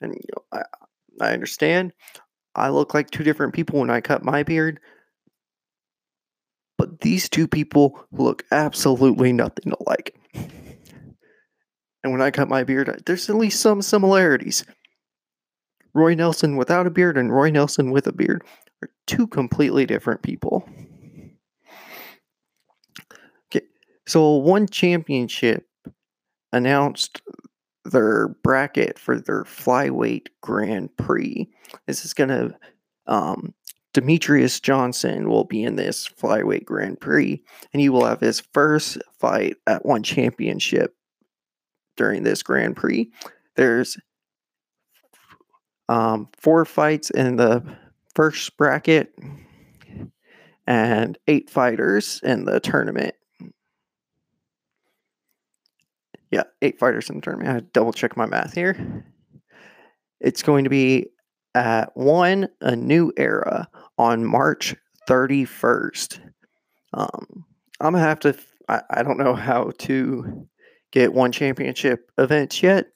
And 0.00 0.14
you 0.14 0.28
know, 0.34 0.58
I, 1.20 1.26
I 1.26 1.32
understand 1.34 1.92
I 2.54 2.70
look 2.70 2.94
like 2.94 3.10
two 3.10 3.22
different 3.22 3.52
people 3.52 3.80
when 3.80 3.90
I 3.90 4.00
cut 4.00 4.24
my 4.24 4.42
beard, 4.42 4.80
but 6.78 7.00
these 7.00 7.28
two 7.28 7.46
people 7.46 8.02
look 8.10 8.44
absolutely 8.50 9.32
nothing 9.32 9.74
alike. 9.78 10.16
And 12.02 12.12
when 12.12 12.22
I 12.22 12.30
cut 12.30 12.48
my 12.48 12.64
beard, 12.64 13.02
there's 13.04 13.28
at 13.28 13.36
least 13.36 13.60
some 13.60 13.82
similarities. 13.82 14.64
Roy 15.94 16.14
Nelson 16.14 16.56
without 16.56 16.86
a 16.86 16.90
beard 16.90 17.18
and 17.18 17.32
Roy 17.32 17.50
Nelson 17.50 17.90
with 17.90 18.06
a 18.06 18.12
beard 18.12 18.44
are 18.82 18.90
two 19.06 19.26
completely 19.26 19.86
different 19.86 20.22
people. 20.22 20.68
Okay, 23.46 23.66
so 24.06 24.36
one 24.36 24.66
championship 24.68 25.66
announced 26.52 27.22
their 27.84 28.28
bracket 28.42 28.98
for 28.98 29.18
their 29.18 29.44
flyweight 29.44 30.28
Grand 30.40 30.96
Prix. 30.96 31.48
This 31.86 32.04
is 32.04 32.14
going 32.14 32.28
to, 32.28 32.54
um, 33.06 33.54
Demetrious 33.92 34.62
Johnson 34.62 35.28
will 35.28 35.44
be 35.44 35.64
in 35.64 35.74
this 35.74 36.08
flyweight 36.08 36.64
Grand 36.64 37.00
Prix, 37.00 37.42
and 37.72 37.80
he 37.80 37.88
will 37.88 38.04
have 38.04 38.20
his 38.20 38.40
first 38.52 38.98
fight 39.18 39.56
at 39.66 39.84
one 39.84 40.02
championship 40.02 40.94
during 41.96 42.22
this 42.22 42.42
Grand 42.42 42.76
Prix. 42.76 43.10
There's 43.56 43.96
um, 45.90 46.28
four 46.36 46.64
fights 46.64 47.10
in 47.10 47.34
the 47.34 47.64
first 48.14 48.56
bracket 48.56 49.12
and 50.64 51.18
eight 51.26 51.50
fighters 51.50 52.20
in 52.22 52.44
the 52.44 52.60
tournament. 52.60 53.16
Yeah, 56.30 56.44
eight 56.62 56.78
fighters 56.78 57.10
in 57.10 57.16
the 57.16 57.22
tournament. 57.22 57.56
I 57.56 57.66
double 57.72 57.92
check 57.92 58.16
my 58.16 58.24
math 58.24 58.54
here. 58.54 59.04
It's 60.20 60.44
going 60.44 60.62
to 60.62 60.70
be 60.70 61.08
at 61.56 61.96
one 61.96 62.48
a 62.60 62.76
new 62.76 63.12
era 63.16 63.68
on 63.98 64.24
March 64.24 64.76
31st. 65.08 66.20
Um, 66.94 67.44
I'm 67.80 67.94
gonna 67.94 67.98
have 67.98 68.20
to. 68.20 68.38
I, 68.68 68.82
I 68.90 69.02
don't 69.02 69.18
know 69.18 69.34
how 69.34 69.72
to 69.78 70.46
get 70.92 71.12
one 71.12 71.32
championship 71.32 72.12
events 72.16 72.62
yet. 72.62 72.86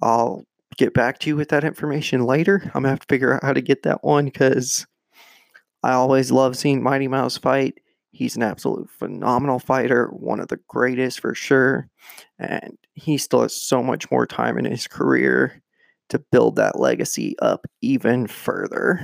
I'll 0.00 0.46
get 0.76 0.94
back 0.94 1.18
to 1.20 1.28
you 1.28 1.36
with 1.36 1.48
that 1.50 1.64
information 1.64 2.24
later. 2.24 2.62
I'm 2.66 2.82
gonna 2.82 2.90
have 2.90 3.00
to 3.00 3.06
figure 3.08 3.34
out 3.34 3.44
how 3.44 3.52
to 3.52 3.60
get 3.60 3.82
that 3.82 4.02
one 4.04 4.26
because 4.26 4.86
I 5.82 5.92
always 5.92 6.30
love 6.30 6.56
seeing 6.56 6.82
Mighty 6.82 7.08
Mouse 7.08 7.36
fight. 7.36 7.78
He's 8.12 8.36
an 8.36 8.42
absolute 8.42 8.90
phenomenal 8.90 9.58
fighter, 9.58 10.08
one 10.08 10.40
of 10.40 10.48
the 10.48 10.60
greatest 10.68 11.20
for 11.20 11.34
sure. 11.34 11.88
And 12.38 12.76
he 12.94 13.18
still 13.18 13.42
has 13.42 13.56
so 13.56 13.82
much 13.82 14.10
more 14.10 14.26
time 14.26 14.58
in 14.58 14.64
his 14.64 14.86
career 14.86 15.62
to 16.10 16.18
build 16.18 16.56
that 16.56 16.78
legacy 16.78 17.36
up 17.40 17.66
even 17.80 18.26
further. 18.26 19.00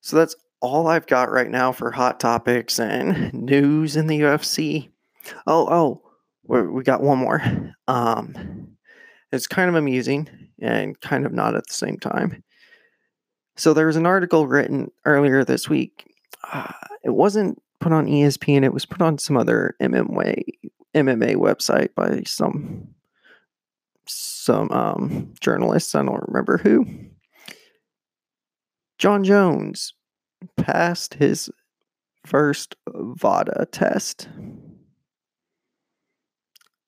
So 0.00 0.16
that's 0.16 0.34
all 0.60 0.86
I've 0.86 1.06
got 1.06 1.30
right 1.30 1.50
now 1.50 1.72
for 1.72 1.90
hot 1.90 2.18
topics 2.18 2.80
and 2.80 3.32
news 3.34 3.96
in 3.96 4.06
the 4.06 4.20
UFC. 4.20 4.88
Oh, 5.46 5.68
oh, 5.70 6.02
we 6.44 6.82
got 6.82 7.02
one 7.02 7.18
more. 7.18 7.42
Um, 7.88 8.76
it's 9.32 9.46
kind 9.46 9.68
of 9.68 9.74
amusing 9.74 10.28
and 10.60 10.98
kind 11.00 11.26
of 11.26 11.32
not 11.32 11.54
at 11.54 11.66
the 11.66 11.74
same 11.74 11.98
time. 11.98 12.42
So 13.56 13.74
there 13.74 13.86
was 13.86 13.96
an 13.96 14.06
article 14.06 14.46
written 14.46 14.90
earlier 15.04 15.44
this 15.44 15.68
week. 15.68 16.10
Uh, 16.52 16.72
it 17.04 17.10
wasn't 17.10 17.60
put 17.80 17.92
on 17.92 18.06
ESPN. 18.06 18.64
It 18.64 18.72
was 18.72 18.86
put 18.86 19.02
on 19.02 19.18
some 19.18 19.36
other 19.36 19.74
MMA 19.82 20.42
MMA 20.94 21.36
website 21.36 21.94
by 21.94 22.22
some 22.26 22.88
some 24.06 24.70
um, 24.70 25.34
journalists. 25.40 25.94
I 25.94 26.02
don't 26.02 26.28
remember 26.28 26.58
who. 26.58 26.86
Jon 28.98 29.24
Jones 29.24 29.94
passed 30.56 31.14
his 31.14 31.50
first 32.24 32.76
VADA 32.88 33.66
test. 33.72 34.28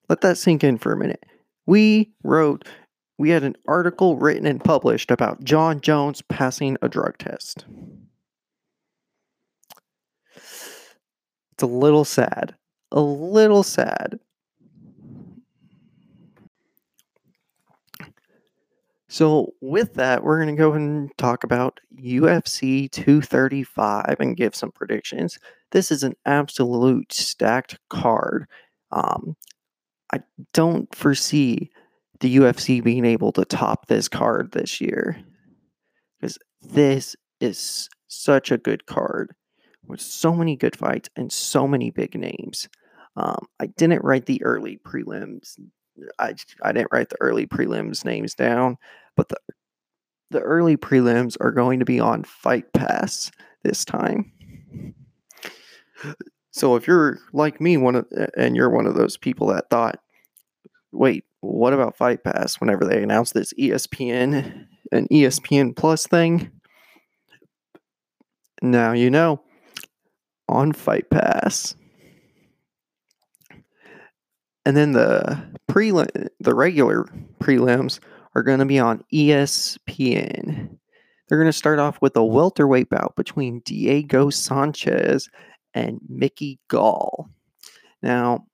Let 0.09 0.21
that 0.21 0.39
sink 0.39 0.65
in 0.65 0.79
for 0.79 0.93
a 0.93 0.97
minute. 0.97 1.25
We 1.67 2.13
wrote, 2.23 2.69
we 3.19 3.31
had 3.31 3.45
an 3.45 3.57
article 3.67 4.17
written 4.17 4.47
and 4.47 4.63
published 4.63 5.11
about 5.11 5.45
Jon 5.45 5.81
Jones 5.81 6.23
passing 6.23 6.77
a 6.83 6.89
drug 6.89 7.19
test. 7.19 7.65
It's 10.35 11.63
a 11.63 11.67
little 11.67 12.05
sad. 12.05 12.55
A 12.91 13.01
little 13.01 13.63
sad. 13.63 14.19
So, 19.09 19.55
with 19.61 19.95
that, 19.95 20.25
we're 20.25 20.43
going 20.43 20.57
to 20.57 20.61
go 20.61 20.73
and 20.73 21.17
talk 21.19 21.45
about 21.45 21.79
UFC 21.97 22.91
235 22.91 24.17
and 24.19 24.37
give 24.37 24.57
some 24.57 24.73
predictions. 24.73 25.39
This 25.71 25.93
is 25.93 26.03
an 26.03 26.15
absolute 26.27 27.13
stacked 27.13 27.79
card. 27.89 28.49
Um, 28.91 29.37
I 30.15 30.21
don't 30.53 30.95
foresee 30.95 31.71
the 32.21 32.37
UFC 32.37 32.83
being 32.83 33.05
able 33.05 33.33
to 33.33 33.45
top 33.45 33.89
this 33.89 34.09
card 34.09 34.53
this 34.53 34.81
year 34.81 35.21
because 36.21 36.39
this 36.63 37.17
is 37.41 37.89
such 38.07 38.53
a 38.53 38.59
good 38.59 38.87
card 38.87 39.35
with 39.85 40.01
so 40.01 40.33
many 40.33 40.55
good 40.55 40.77
fights 40.77 41.09
and 41.17 41.33
so 41.33 41.67
many 41.67 41.91
big 41.91 42.15
names. 42.15 42.69
Um, 43.17 43.47
I 43.59 43.67
didn't 43.67 44.05
write 44.05 44.27
the 44.27 44.41
early 44.45 44.79
prelims. 44.87 45.59
I, 46.21 46.35
I 46.63 46.71
didn't 46.71 46.93
write 46.93 47.09
the 47.09 47.21
early 47.21 47.49
prelims 47.49 48.05
names 48.05 48.35
down, 48.35 48.77
but 49.17 49.29
the 49.31 49.37
the 50.31 50.41
early 50.41 50.77
prelims 50.77 51.37
are 51.41 51.53
going 51.53 51.81
to 51.81 51.85
be 51.85 51.99
on 51.99 52.25
Fight 52.25 52.73
Pass 52.73 53.33
this 53.65 53.85
time. 53.85 54.33
So 56.55 56.77
if 56.77 56.87
you're 56.87 57.19
like 57.33 57.61
me, 57.61 57.77
one 57.77 57.97
of 57.97 58.07
and 58.37 58.55
you're 58.55 58.71
one 58.71 58.87
of 58.87 58.95
those 58.95 59.17
people 59.17 59.49
that 59.49 59.71
thought, 59.71 59.99
wait, 60.95 61.25
what 61.41 61.73
about 61.73 61.97
Fight 61.97 62.25
Pass? 62.25 62.61
Whenever 62.61 62.85
they 62.85 63.03
announced 63.03 63.35
this 63.35 63.53
ESPN 63.55 64.67
an 64.93 65.09
ESPN 65.09 65.75
Plus 65.75 66.07
thing, 66.07 66.51
now 68.63 68.93
you 68.93 69.11
know 69.11 69.43
on 70.49 70.73
Fight 70.73 71.11
Pass. 71.11 71.75
and 74.67 74.77
then 74.77 74.93
the 74.93 75.43
prelim, 75.71 76.29
the 76.41 76.55
regular 76.55 77.05
prelims 77.39 78.01
are 78.35 78.43
going 78.43 78.59
to 78.59 78.65
be 78.65 78.79
on 78.79 79.05
ESPN. 79.13 80.79
They're 81.29 81.39
going 81.39 81.49
to 81.49 81.53
start 81.53 81.79
off 81.79 82.01
with 82.01 82.17
a 82.17 82.25
welterweight 82.25 82.91
bout 82.91 83.15
between 83.17 83.61
Diego 83.61 84.31
Sanchez 84.31 85.29
and 85.75 86.01
Mickey 86.09 86.59
Gall. 86.69 87.29
Now, 88.03 88.47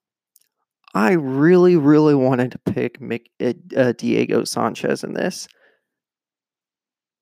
I 0.93 1.13
really, 1.13 1.77
really 1.77 2.15
wanted 2.15 2.51
to 2.51 2.73
pick 2.73 2.99
Mick, 2.99 3.27
uh, 3.39 3.53
uh, 3.75 3.93
Diego 3.93 4.43
Sanchez 4.43 5.03
in 5.03 5.13
this, 5.13 5.47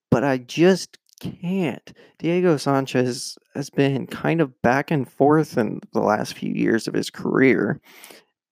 but 0.10 0.24
I 0.24 0.40
just 0.40 0.98
can't. 1.20 1.94
Diego 2.18 2.58
Sanchez 2.58 3.38
has 3.54 3.70
been 3.70 4.08
kind 4.08 4.42
of 4.42 4.60
back 4.62 4.90
and 4.90 5.10
forth 5.10 5.58
in 5.58 5.82
the 5.94 6.00
last 6.00 6.34
few 6.34 6.52
years 6.52 6.88
of 6.88 6.94
his 6.94 7.10
career, 7.10 7.80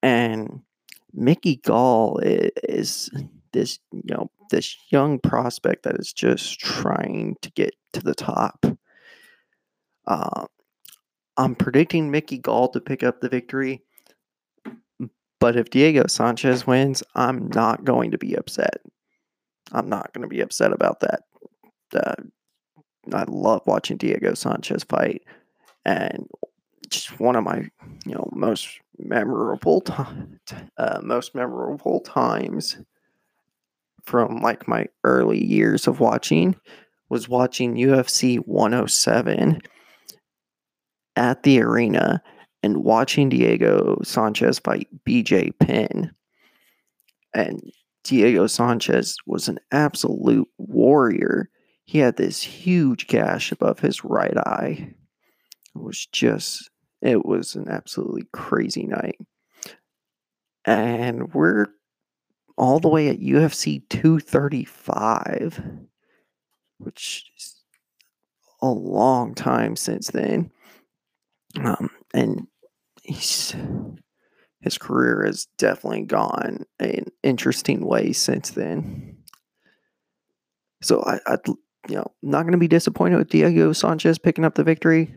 and 0.04 0.62
Mickey 1.14 1.56
Gall 1.58 2.20
is 2.24 3.10
this, 3.54 3.80
you 3.92 4.04
know, 4.06 4.30
this 4.52 4.78
young 4.92 5.20
prospect 5.20 5.84
that 5.84 5.98
is 5.98 6.14
just 6.14 6.60
trying 6.60 7.36
to 7.42 7.52
get 7.52 7.74
to 7.94 8.02
the 8.02 8.16
top. 8.16 8.66
Uh, 10.06 10.46
I'm 11.38 11.56
predicting 11.56 12.12
Mickey 12.12 12.38
Gall 12.38 12.70
to 12.70 12.80
pick 12.80 13.04
up 13.04 13.20
the 13.20 13.30
victory. 13.30 13.82
But 15.40 15.56
if 15.56 15.70
Diego 15.70 16.08
Sanchez 16.08 16.66
wins, 16.66 17.04
I'm 17.16 17.48
not 17.50 17.84
going 17.84 18.12
to 18.12 18.18
be 18.18 18.36
upset. 18.36 18.82
I'm 19.72 19.90
not 19.90 20.14
going 20.14 20.24
to 20.24 20.28
be 20.28 20.42
upset 20.42 20.72
about 20.72 21.02
that. 21.02 21.24
Uh, 21.94 22.16
I 23.14 23.26
love 23.28 23.62
watching 23.66 23.98
Diego 23.98 24.34
Sanchez 24.34 24.84
fight, 24.84 25.24
and 25.86 26.28
just 26.90 27.20
one 27.20 27.36
of 27.36 27.44
my 27.44 27.70
you 28.06 28.14
know 28.14 28.30
most 28.34 28.68
memorable 28.98 29.82
time, 29.82 30.40
uh, 30.78 31.00
most 31.04 31.36
memorable 31.36 32.00
times 32.02 32.78
from 34.04 34.42
like 34.42 34.68
my 34.68 34.88
early 35.04 35.44
years 35.44 35.88
of 35.88 36.00
watching 36.00 36.56
was 37.10 37.30
watching 37.30 37.76
UFC 37.76 38.38
107 38.38 39.62
at 41.16 41.44
the 41.44 41.62
arena 41.62 42.22
and 42.68 42.84
watching 42.84 43.30
Diego 43.30 43.98
Sanchez 44.04 44.60
fight 44.60 44.90
BJ 45.08 45.58
Penn. 45.58 46.12
And 47.34 47.62
Diego 48.04 48.46
Sanchez 48.46 49.16
was 49.26 49.48
an 49.48 49.58
absolute 49.72 50.50
warrior. 50.58 51.50
He 51.86 52.00
had 52.00 52.18
this 52.18 52.42
huge 52.42 53.08
gash 53.08 53.54
above 53.54 53.80
his 53.80 54.04
right 54.04 54.36
eye. 54.36 54.94
It 55.74 55.82
was 55.82 56.08
just, 56.08 56.70
it 57.02 57.26
was 57.26 57.56
an 57.56 57.70
absolutely 57.70 58.28
crazy 58.34 58.86
night. 58.86 59.18
And 60.66 61.34
we're 61.34 61.68
all 62.58 62.82
the 62.82 62.90
way 62.90 63.08
at 63.08 63.22
UFC 63.22 63.88
235, 63.88 65.62
which 66.80 67.32
is 67.38 67.56
a 68.62 68.68
long 68.68 69.36
time 69.36 69.78
since 69.78 70.10
then. 70.10 70.52
Um, 71.64 71.90
and 72.14 72.48
he's 73.08 73.56
his 74.62 74.78
career 74.78 75.24
has 75.26 75.48
definitely 75.58 76.04
gone 76.04 76.66
an 76.80 77.06
interesting 77.24 77.86
way 77.86 78.12
since 78.12 78.50
then. 78.52 79.18
So 80.82 81.02
I, 81.04 81.20
I 81.26 81.38
you 81.88 81.96
know, 81.96 82.12
not 82.22 82.44
going 82.44 82.52
to 82.52 82.58
be 82.58 82.68
disappointed 82.68 83.18
with 83.18 83.30
Diego 83.30 83.72
Sanchez 83.74 84.20
picking 84.20 84.44
up 84.44 84.56
the 84.56 84.64
victory, 84.64 85.16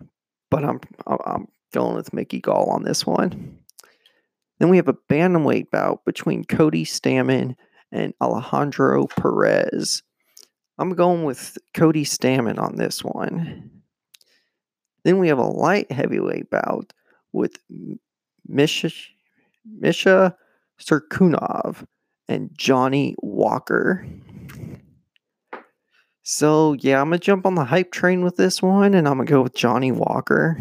but 0.50 0.64
I'm 0.64 0.80
I'm 1.06 1.48
going 1.72 1.96
with 1.96 2.12
Mickey 2.12 2.40
Gall 2.40 2.70
on 2.70 2.82
this 2.84 3.06
one. 3.06 3.58
Then 4.58 4.68
we 4.68 4.76
have 4.76 4.88
a 4.88 4.96
bantamweight 5.10 5.70
bout 5.70 6.04
between 6.04 6.44
Cody 6.44 6.84
Stamann 6.84 7.56
and 7.90 8.12
Alejandro 8.20 9.06
Perez. 9.06 10.02
I'm 10.78 10.94
going 10.94 11.24
with 11.24 11.58
Cody 11.74 12.04
Stamann 12.04 12.58
on 12.58 12.76
this 12.76 13.02
one. 13.02 13.70
Then 15.04 15.18
we 15.18 15.28
have 15.28 15.38
a 15.38 15.46
light 15.46 15.90
heavyweight 15.90 16.50
bout 16.50 16.92
with 17.32 17.58
Misha, 18.46 18.90
Misha 19.64 20.36
Cirkunov 20.80 21.84
and 22.28 22.50
Johnny 22.56 23.14
Walker. 23.18 24.06
So, 26.22 26.74
yeah, 26.74 27.00
I'm 27.00 27.08
going 27.08 27.18
to 27.18 27.24
jump 27.24 27.46
on 27.46 27.54
the 27.54 27.64
hype 27.64 27.92
train 27.92 28.22
with 28.22 28.36
this 28.36 28.62
one 28.62 28.94
and 28.94 29.08
I'm 29.08 29.16
going 29.16 29.26
to 29.26 29.32
go 29.32 29.42
with 29.42 29.54
Johnny 29.54 29.90
Walker. 29.90 30.60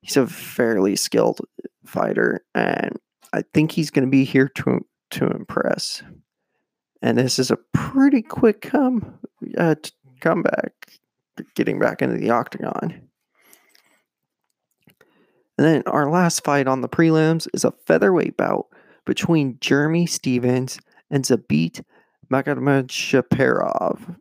He's 0.00 0.16
a 0.16 0.26
fairly 0.26 0.96
skilled 0.96 1.40
fighter 1.84 2.44
and 2.54 2.98
I 3.32 3.42
think 3.54 3.72
he's 3.72 3.90
going 3.90 4.04
to 4.04 4.10
be 4.10 4.24
here 4.24 4.48
to 4.48 4.84
to 5.12 5.26
impress. 5.26 6.02
And 7.02 7.18
this 7.18 7.38
is 7.38 7.50
a 7.50 7.58
pretty 7.74 8.22
quick 8.22 8.62
come 8.62 9.18
uh, 9.58 9.74
comeback 10.20 10.72
getting 11.54 11.78
back 11.78 12.02
into 12.02 12.16
the 12.16 12.30
octagon. 12.30 13.08
And 15.62 15.70
then 15.76 15.82
our 15.86 16.10
last 16.10 16.42
fight 16.42 16.66
on 16.66 16.80
the 16.80 16.88
prelims 16.88 17.46
is 17.54 17.64
a 17.64 17.70
featherweight 17.86 18.36
bout 18.36 18.66
between 19.06 19.58
Jeremy 19.60 20.06
Stephens 20.06 20.80
and 21.08 21.22
Zabit 21.22 21.84
Magomedsharipov. 22.28 24.16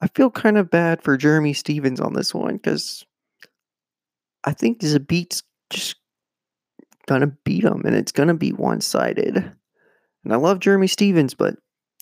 I 0.00 0.08
feel 0.14 0.30
kind 0.30 0.56
of 0.56 0.70
bad 0.70 1.02
for 1.02 1.18
Jeremy 1.18 1.52
Stephens 1.52 2.00
on 2.00 2.14
this 2.14 2.32
one 2.32 2.56
because 2.56 3.04
I 4.42 4.54
think 4.54 4.80
Zabit's 4.80 5.42
just 5.68 5.96
gonna 7.06 7.36
beat 7.44 7.64
him 7.64 7.82
and 7.84 7.94
it's 7.94 8.12
gonna 8.12 8.32
be 8.32 8.54
one 8.54 8.80
sided. 8.80 9.36
And 10.24 10.32
I 10.32 10.36
love 10.36 10.60
Jeremy 10.60 10.86
Stephens, 10.86 11.34
but 11.34 11.56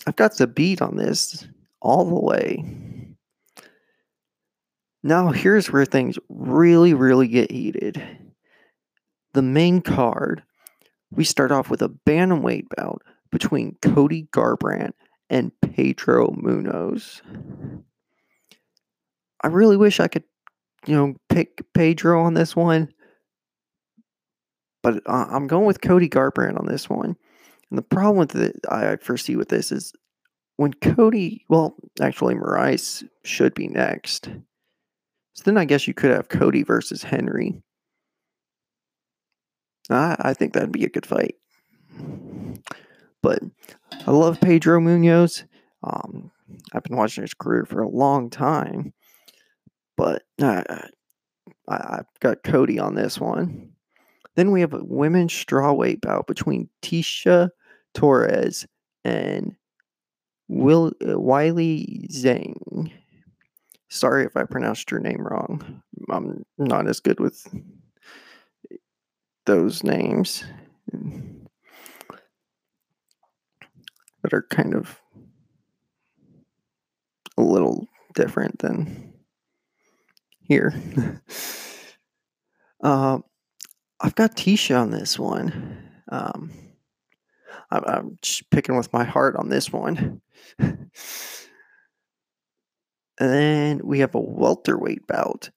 I've 0.06 0.14
got 0.14 0.34
Zabit 0.34 0.80
on 0.80 0.94
this 0.94 1.48
all 1.82 2.04
the 2.04 2.14
way. 2.14 3.03
Now, 5.06 5.28
here's 5.32 5.70
where 5.70 5.84
things 5.84 6.18
really, 6.30 6.94
really 6.94 7.28
get 7.28 7.50
heated. 7.50 8.02
The 9.34 9.42
main 9.42 9.82
card, 9.82 10.42
we 11.10 11.24
start 11.24 11.52
off 11.52 11.68
with 11.68 11.82
a 11.82 11.90
bantamweight 11.90 12.68
bout 12.74 13.02
between 13.30 13.76
Cody 13.82 14.28
Garbrandt 14.32 14.94
and 15.28 15.52
Pedro 15.60 16.28
Munhoz. 16.28 17.20
I 19.42 19.48
really 19.48 19.76
wish 19.76 20.00
I 20.00 20.08
could, 20.08 20.24
you 20.86 20.96
know, 20.96 21.16
pick 21.28 21.62
Pedro 21.74 22.22
on 22.22 22.32
this 22.32 22.56
one, 22.56 22.88
but 24.82 25.02
I'm 25.06 25.48
going 25.48 25.66
with 25.66 25.82
Cody 25.82 26.08
Garbrandt 26.08 26.58
on 26.58 26.64
this 26.64 26.88
one. 26.88 27.14
And 27.68 27.76
the 27.76 27.82
problem 27.82 28.16
with 28.16 28.34
it 28.36 28.58
I 28.70 28.96
foresee 28.96 29.36
with 29.36 29.50
this 29.50 29.70
is 29.70 29.92
when 30.56 30.72
Cody, 30.72 31.44
well, 31.50 31.76
actually, 32.00 32.36
Moraes 32.36 33.04
should 33.22 33.52
be 33.52 33.68
next. 33.68 34.30
So 35.34 35.42
then 35.44 35.58
I 35.58 35.64
guess 35.64 35.86
you 35.86 35.94
could 35.94 36.10
have 36.10 36.28
Cody 36.28 36.62
versus 36.62 37.02
Henry. 37.02 37.60
I, 39.90 40.16
I 40.18 40.34
think 40.34 40.52
that'd 40.52 40.72
be 40.72 40.84
a 40.84 40.90
good 40.90 41.06
fight. 41.06 41.34
But 43.22 43.40
I 44.06 44.10
love 44.10 44.40
Pedro 44.40 44.80
Munhoz. 44.80 45.44
Um, 45.82 46.30
I've 46.72 46.84
been 46.84 46.96
watching 46.96 47.22
his 47.22 47.34
career 47.34 47.64
for 47.64 47.82
a 47.82 47.88
long 47.88 48.30
time. 48.30 48.92
But 49.96 50.22
I, 50.40 50.88
I've 51.68 52.06
got 52.20 52.42
Cody 52.42 52.78
on 52.78 52.94
this 52.94 53.18
one. 53.18 53.72
Then 54.36 54.50
we 54.50 54.60
have 54.60 54.74
a 54.74 54.84
women's 54.84 55.32
strawweight 55.32 56.00
bout 56.00 56.26
between 56.26 56.68
Tecia 56.82 57.50
Torres 57.94 58.66
and 59.04 59.54
Will 60.48 60.88
uh, 61.00 61.14
Weili 61.14 62.10
Zhang. 62.12 62.90
Sorry 63.94 64.24
if 64.24 64.36
I 64.36 64.42
pronounced 64.42 64.90
your 64.90 64.98
name 64.98 65.20
wrong. 65.20 65.80
I'm 66.10 66.44
not 66.58 66.88
as 66.88 66.98
good 66.98 67.20
with 67.20 67.46
those 69.46 69.84
names 69.84 70.42
that 74.22 74.32
are 74.32 74.46
kind 74.50 74.74
of 74.74 75.00
a 77.38 77.42
little 77.42 77.86
different 78.16 78.58
than 78.58 79.14
here. 80.40 80.74
uh, 82.82 83.20
I've 84.00 84.16
got 84.16 84.36
Tecia 84.36 84.80
on 84.80 84.90
this 84.90 85.20
one. 85.20 85.88
Um, 86.10 86.50
I'm, 87.70 87.84
I'm 87.84 88.18
just 88.22 88.50
picking 88.50 88.76
with 88.76 88.92
my 88.92 89.04
heart 89.04 89.36
on 89.36 89.50
this 89.50 89.72
one. 89.72 90.20
And 93.18 93.30
then 93.30 93.80
we 93.84 94.00
have 94.00 94.14
a 94.14 94.20
welterweight 94.20 95.06
bout 95.06 95.50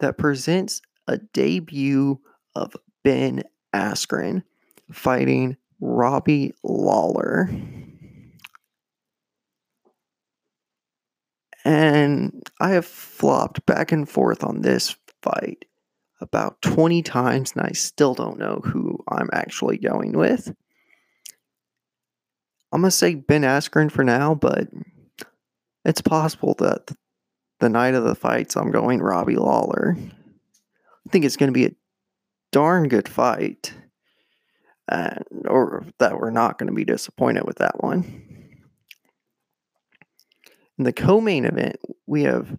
that 0.00 0.18
presents 0.18 0.80
a 1.06 1.18
debut 1.18 2.20
of 2.54 2.74
Ben 3.04 3.44
Askren 3.74 4.42
fighting 4.92 5.56
Robbie 5.80 6.54
Lawler. 6.62 7.50
And 11.64 12.42
I 12.60 12.70
have 12.70 12.86
flopped 12.86 13.64
back 13.66 13.92
and 13.92 14.08
forth 14.08 14.42
on 14.42 14.62
this 14.62 14.96
fight 15.22 15.64
about 16.20 16.60
20 16.62 17.02
times, 17.02 17.52
and 17.54 17.64
I 17.64 17.72
still 17.72 18.14
don't 18.14 18.38
know 18.38 18.60
who 18.64 18.98
I'm 19.08 19.28
actually 19.32 19.78
going 19.78 20.12
with. 20.12 20.52
I'm 22.72 22.80
going 22.80 22.90
to 22.90 22.96
say 22.96 23.14
Ben 23.14 23.42
Askren 23.42 23.90
for 23.90 24.04
now, 24.04 24.34
but 24.34 24.68
it's 25.88 26.02
possible 26.02 26.54
that 26.58 26.90
the 27.60 27.70
night 27.70 27.94
of 27.94 28.04
the 28.04 28.14
fights, 28.14 28.56
I'm 28.56 28.70
going 28.70 29.00
Robbie 29.00 29.36
Lawler. 29.36 29.96
I 29.98 31.10
think 31.10 31.24
it's 31.24 31.38
going 31.38 31.48
to 31.48 31.58
be 31.58 31.64
a 31.64 31.74
darn 32.52 32.88
good 32.88 33.08
fight, 33.08 33.72
and, 34.86 35.24
or 35.46 35.86
that 35.98 36.20
we're 36.20 36.30
not 36.30 36.58
going 36.58 36.66
to 36.68 36.74
be 36.74 36.84
disappointed 36.84 37.44
with 37.46 37.56
that 37.56 37.82
one. 37.82 38.04
In 40.76 40.84
the 40.84 40.92
co-main 40.92 41.46
event, 41.46 41.76
we 42.06 42.24
have 42.24 42.58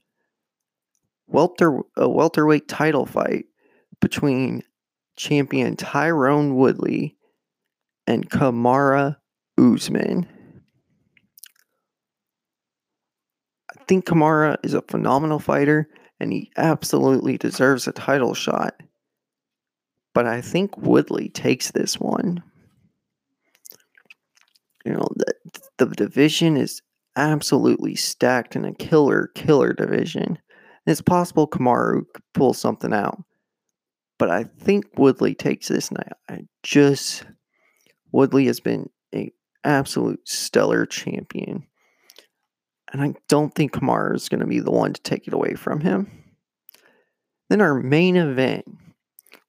welter 1.27 1.81
a 1.95 2.09
welterweight 2.09 2.67
title 2.67 3.05
fight 3.05 3.45
between 4.01 4.63
champion 5.15 5.75
Tyron 5.75 6.55
Woodley 6.55 7.15
and 8.07 8.27
Kamaru 8.27 9.17
Usman. 9.55 10.27
Think 13.89 14.05
Kamaru 14.05 14.55
is 14.63 14.75
a 14.75 14.83
phenomenal 14.83 15.39
fighter 15.39 15.89
and 16.19 16.31
he 16.31 16.51
absolutely 16.57 17.39
deserves 17.39 17.87
a 17.87 17.91
title 17.91 18.35
shot. 18.35 18.75
But 20.13 20.27
I 20.27 20.41
think 20.41 20.77
Woodley 20.77 21.29
takes 21.29 21.71
this 21.71 21.99
one. 21.99 22.43
You 24.85 24.93
know, 24.93 25.07
the, 25.15 25.33
the 25.79 25.87
division 25.87 26.55
is 26.55 26.83
absolutely 27.15 27.95
stacked 27.95 28.55
in 28.55 28.63
a 28.63 28.75
killer, 28.75 29.31
killer 29.33 29.73
division. 29.73 30.23
And 30.23 30.37
it's 30.85 31.01
possible 31.01 31.47
Kamaru 31.47 32.03
could 32.13 32.23
pull 32.35 32.53
something 32.53 32.93
out. 32.93 33.23
But 34.19 34.29
I 34.29 34.43
think 34.43 34.85
Woodley 34.97 35.33
takes 35.33 35.69
this, 35.69 35.89
and 35.89 35.97
I, 35.97 36.33
I 36.35 36.41
just 36.61 37.23
Woodley 38.11 38.45
has 38.45 38.59
been 38.59 38.91
a 39.15 39.31
absolute 39.63 40.19
stellar 40.29 40.85
champion. 40.85 41.65
And 42.91 43.01
I 43.01 43.13
don't 43.27 43.53
think 43.53 43.73
Kamaru 43.73 44.15
is 44.15 44.29
going 44.29 44.39
to 44.39 44.47
be 44.47 44.59
the 44.59 44.71
one 44.71 44.93
to 44.93 45.01
take 45.01 45.27
it 45.27 45.33
away 45.33 45.53
from 45.53 45.79
him. 45.81 46.09
Then 47.49 47.61
our 47.61 47.75
main 47.75 48.15
event, 48.15 48.65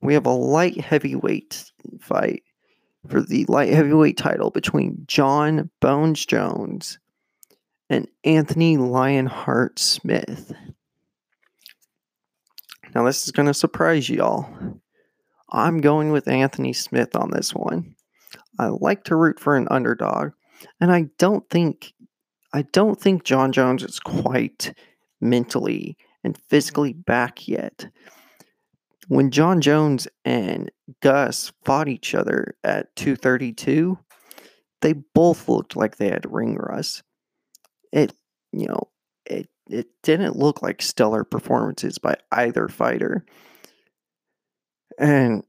we 0.02 0.14
have 0.14 0.26
a 0.26 0.30
light 0.30 0.80
heavyweight 0.80 1.72
fight 2.00 2.42
for 3.08 3.22
the 3.22 3.44
light 3.46 3.72
heavyweight 3.72 4.16
title 4.16 4.50
between 4.50 5.04
Jon 5.06 5.70
Bones 5.80 6.24
Jones 6.26 6.98
and 7.88 8.06
Anthony 8.24 8.76
Lionheart 8.76 9.78
Smith. 9.78 10.52
Now, 12.94 13.04
this 13.04 13.24
is 13.24 13.32
going 13.32 13.46
to 13.46 13.54
surprise 13.54 14.08
y'all. 14.08 14.48
I'm 15.50 15.80
going 15.80 16.12
with 16.12 16.28
Anthony 16.28 16.72
Smith 16.72 17.16
on 17.16 17.30
this 17.30 17.54
one. 17.54 17.94
I 18.58 18.66
like 18.66 19.04
to 19.04 19.16
root 19.16 19.40
for 19.40 19.56
an 19.56 19.68
underdog, 19.70 20.32
and 20.80 20.92
I 20.92 21.06
don't 21.18 21.48
think 21.50 21.92
I 22.52 22.62
don't 22.62 23.00
think 23.00 23.24
Jon 23.24 23.52
Jones 23.52 23.82
is 23.82 24.00
quite 24.00 24.74
mentally 25.20 25.96
and 26.24 26.34
mm-hmm. 26.34 26.42
physically 26.48 26.92
back 26.92 27.46
yet. 27.46 27.90
When 29.08 29.30
Jon 29.30 29.60
Jones 29.60 30.06
and 30.24 30.70
Gus 31.00 31.52
fought 31.64 31.88
each 31.88 32.14
other 32.14 32.54
at 32.62 32.94
232, 32.96 33.98
they 34.82 34.92
both 35.14 35.48
looked 35.48 35.76
like 35.76 35.96
they 35.96 36.08
had 36.08 36.30
ring 36.30 36.56
rust. 36.56 37.02
It, 37.92 38.12
you 38.52 38.68
know, 38.68 38.88
it 39.26 39.48
it 39.68 39.88
didn't 40.02 40.36
look 40.36 40.62
like 40.62 40.82
stellar 40.82 41.24
performances 41.24 41.98
by 41.98 42.16
either 42.32 42.68
fighter. 42.68 43.24
And 44.98 45.44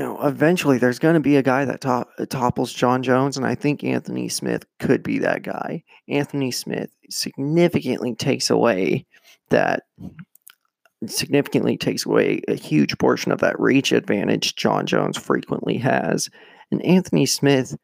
you 0.00 0.06
know, 0.06 0.18
eventually 0.22 0.78
there's 0.78 0.98
going 0.98 1.12
to 1.12 1.20
be 1.20 1.36
a 1.36 1.42
guy 1.42 1.66
that 1.66 1.82
top, 1.82 2.08
uh, 2.18 2.24
topples 2.24 2.72
Jon 2.72 3.02
Jones, 3.02 3.36
and 3.36 3.44
I 3.44 3.54
think 3.54 3.84
Anthony 3.84 4.30
Smith 4.30 4.64
could 4.78 5.02
be 5.02 5.18
that 5.18 5.42
guy. 5.42 5.84
Anthony 6.08 6.50
Smith 6.50 6.88
significantly 7.10 8.14
takes 8.14 8.48
away 8.48 9.04
that 9.50 9.82
significantly 11.04 11.76
takes 11.76 12.06
away 12.06 12.40
a 12.48 12.54
huge 12.54 12.96
portion 12.96 13.30
of 13.30 13.40
that 13.40 13.60
reach 13.60 13.92
advantage 13.92 14.56
Jon 14.56 14.86
Jones 14.86 15.18
frequently 15.18 15.76
has. 15.76 16.30
And 16.70 16.82
Anthony 16.82 17.26
Smith, 17.26 17.76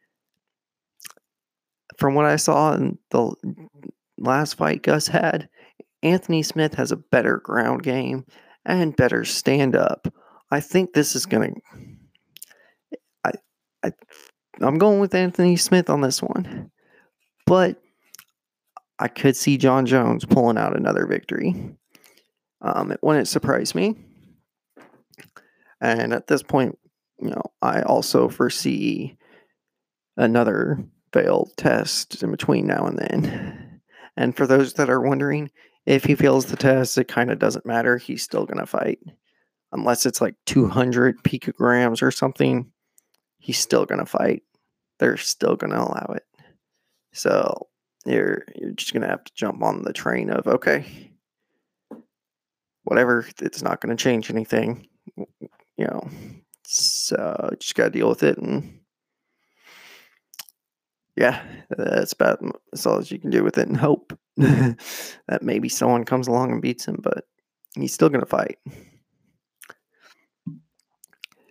from 1.98 2.14
what 2.14 2.24
I 2.24 2.36
saw 2.36 2.72
in 2.72 2.96
the 3.10 3.34
last 4.16 4.54
fight 4.54 4.82
Gus 4.82 5.06
had, 5.06 5.50
Anthony 6.02 6.42
Smith 6.42 6.76
has 6.76 6.92
a 6.92 6.96
better 6.96 7.42
ground 7.44 7.82
game 7.82 8.24
and 8.64 8.96
better 8.96 9.26
stand 9.26 9.76
up. 9.76 10.08
I 10.50 10.60
think 10.60 10.94
this 10.94 11.14
is 11.14 11.26
going 11.26 11.52
to. 11.52 11.95
I, 13.86 13.92
I'm 14.64 14.78
going 14.78 15.00
with 15.00 15.14
Anthony 15.14 15.56
Smith 15.56 15.90
on 15.90 16.00
this 16.00 16.22
one. 16.22 16.70
But 17.46 17.80
I 18.98 19.08
could 19.08 19.36
see 19.36 19.56
Jon 19.56 19.86
Jones 19.86 20.24
pulling 20.24 20.58
out 20.58 20.76
another 20.76 21.06
victory. 21.06 21.76
Um, 22.60 22.90
it 22.90 23.00
wouldn't 23.02 23.28
surprise 23.28 23.74
me. 23.74 23.96
And 25.80 26.12
at 26.12 26.26
this 26.26 26.42
point, 26.42 26.78
you 27.20 27.30
know, 27.30 27.42
I 27.62 27.82
also 27.82 28.28
foresee 28.28 29.16
another 30.16 30.84
failed 31.12 31.52
test 31.56 32.22
in 32.22 32.30
between 32.30 32.66
now 32.66 32.86
and 32.86 32.98
then. 32.98 33.80
And 34.16 34.36
for 34.36 34.46
those 34.46 34.74
that 34.74 34.90
are 34.90 35.00
wondering, 35.00 35.50
if 35.84 36.04
he 36.04 36.14
fails 36.14 36.46
the 36.46 36.56
test, 36.56 36.98
it 36.98 37.08
kind 37.08 37.30
of 37.30 37.38
doesn't 37.38 37.66
matter. 37.66 37.98
He's 37.98 38.22
still 38.22 38.46
going 38.46 38.58
to 38.58 38.66
fight. 38.66 38.98
Unless 39.72 40.06
it's 40.06 40.20
like 40.20 40.34
200 40.46 41.22
picograms 41.22 42.02
or 42.02 42.10
something, 42.10 42.72
he's 43.46 43.58
still 43.58 43.86
going 43.86 44.00
to 44.00 44.06
fight. 44.06 44.42
They're 44.98 45.16
still 45.16 45.54
going 45.54 45.70
to 45.70 45.78
allow 45.78 46.14
it. 46.16 46.24
So 47.12 47.68
you're 48.04 48.42
you're 48.56 48.72
just 48.72 48.92
going 48.92 49.02
to 49.02 49.08
have 49.08 49.22
to 49.22 49.34
jump 49.34 49.62
on 49.62 49.82
the 49.82 49.92
train 49.92 50.30
of 50.30 50.48
okay, 50.48 51.12
whatever, 52.82 53.24
it's 53.40 53.62
not 53.62 53.80
going 53.80 53.96
to 53.96 54.02
change 54.02 54.30
anything. 54.30 54.88
You 55.16 55.86
know, 55.86 56.08
so 56.64 57.50
just 57.60 57.76
got 57.76 57.84
to 57.84 57.90
deal 57.90 58.08
with 58.08 58.24
it 58.24 58.38
and 58.38 58.80
yeah, 61.14 61.40
that's 61.70 62.12
about 62.12 62.40
that's 62.72 62.84
all 62.84 62.98
as 62.98 63.12
you 63.12 63.20
can 63.20 63.30
do 63.30 63.44
with 63.44 63.58
it 63.58 63.68
and 63.68 63.76
hope 63.76 64.18
that 64.36 65.42
maybe 65.42 65.68
someone 65.68 66.04
comes 66.04 66.26
along 66.26 66.50
and 66.50 66.60
beats 66.60 66.86
him, 66.86 66.98
but 67.00 67.24
he's 67.76 67.94
still 67.94 68.08
going 68.08 68.20
to 68.20 68.26
fight. 68.26 68.58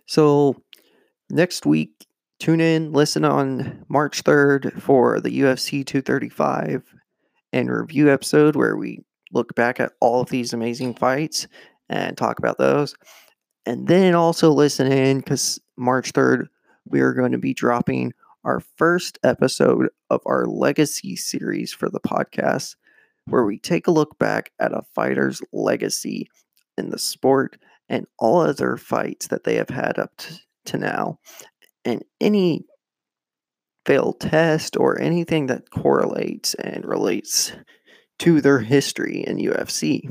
So 0.06 0.62
next 1.30 1.66
week, 1.66 2.06
tune 2.38 2.60
in, 2.60 2.92
listen 2.92 3.24
on 3.24 3.84
March 3.88 4.22
3rd 4.22 4.80
for 4.80 5.20
the 5.20 5.40
UFC 5.40 5.84
235 5.84 6.84
and 7.52 7.70
review 7.70 8.10
episode 8.10 8.56
where 8.56 8.76
we 8.76 9.04
look 9.32 9.54
back 9.54 9.80
at 9.80 9.92
all 10.00 10.20
of 10.20 10.30
these 10.30 10.52
amazing 10.52 10.94
fights 10.94 11.46
and 11.88 12.16
talk 12.16 12.38
about 12.38 12.58
those. 12.58 12.94
And 13.64 13.88
then 13.88 14.14
also 14.14 14.50
listen 14.50 14.90
in 14.90 15.18
because 15.18 15.58
March 15.76 16.12
3rd, 16.12 16.46
we 16.84 17.00
are 17.00 17.12
going 17.12 17.32
to 17.32 17.38
be 17.38 17.54
dropping 17.54 18.12
our 18.44 18.60
first 18.76 19.18
episode 19.24 19.88
of 20.08 20.20
our 20.24 20.46
legacy 20.46 21.16
series 21.16 21.72
for 21.72 21.90
the 21.90 22.00
podcast, 22.00 22.76
where 23.24 23.44
we 23.44 23.58
take 23.58 23.88
a 23.88 23.92
look 23.92 24.18
back 24.20 24.52
at 24.60 24.72
a 24.72 24.84
fighter's 24.94 25.42
legacy 25.52 26.28
in 26.78 26.90
the 26.90 26.98
sport 26.98 27.58
and 27.88 28.06
all 28.18 28.40
other 28.40 28.76
fights 28.76 29.26
that 29.28 29.42
they 29.42 29.56
have 29.56 29.70
had 29.70 29.98
up 29.98 30.16
to, 30.16 30.38
to 30.66 30.78
now, 30.78 31.18
and 31.84 32.04
any 32.20 32.64
failed 33.84 34.20
test 34.20 34.76
or 34.76 35.00
anything 35.00 35.46
that 35.46 35.70
correlates 35.70 36.54
and 36.54 36.84
relates 36.84 37.52
to 38.18 38.40
their 38.40 38.58
history 38.58 39.24
in 39.26 39.36
UFC. 39.36 40.02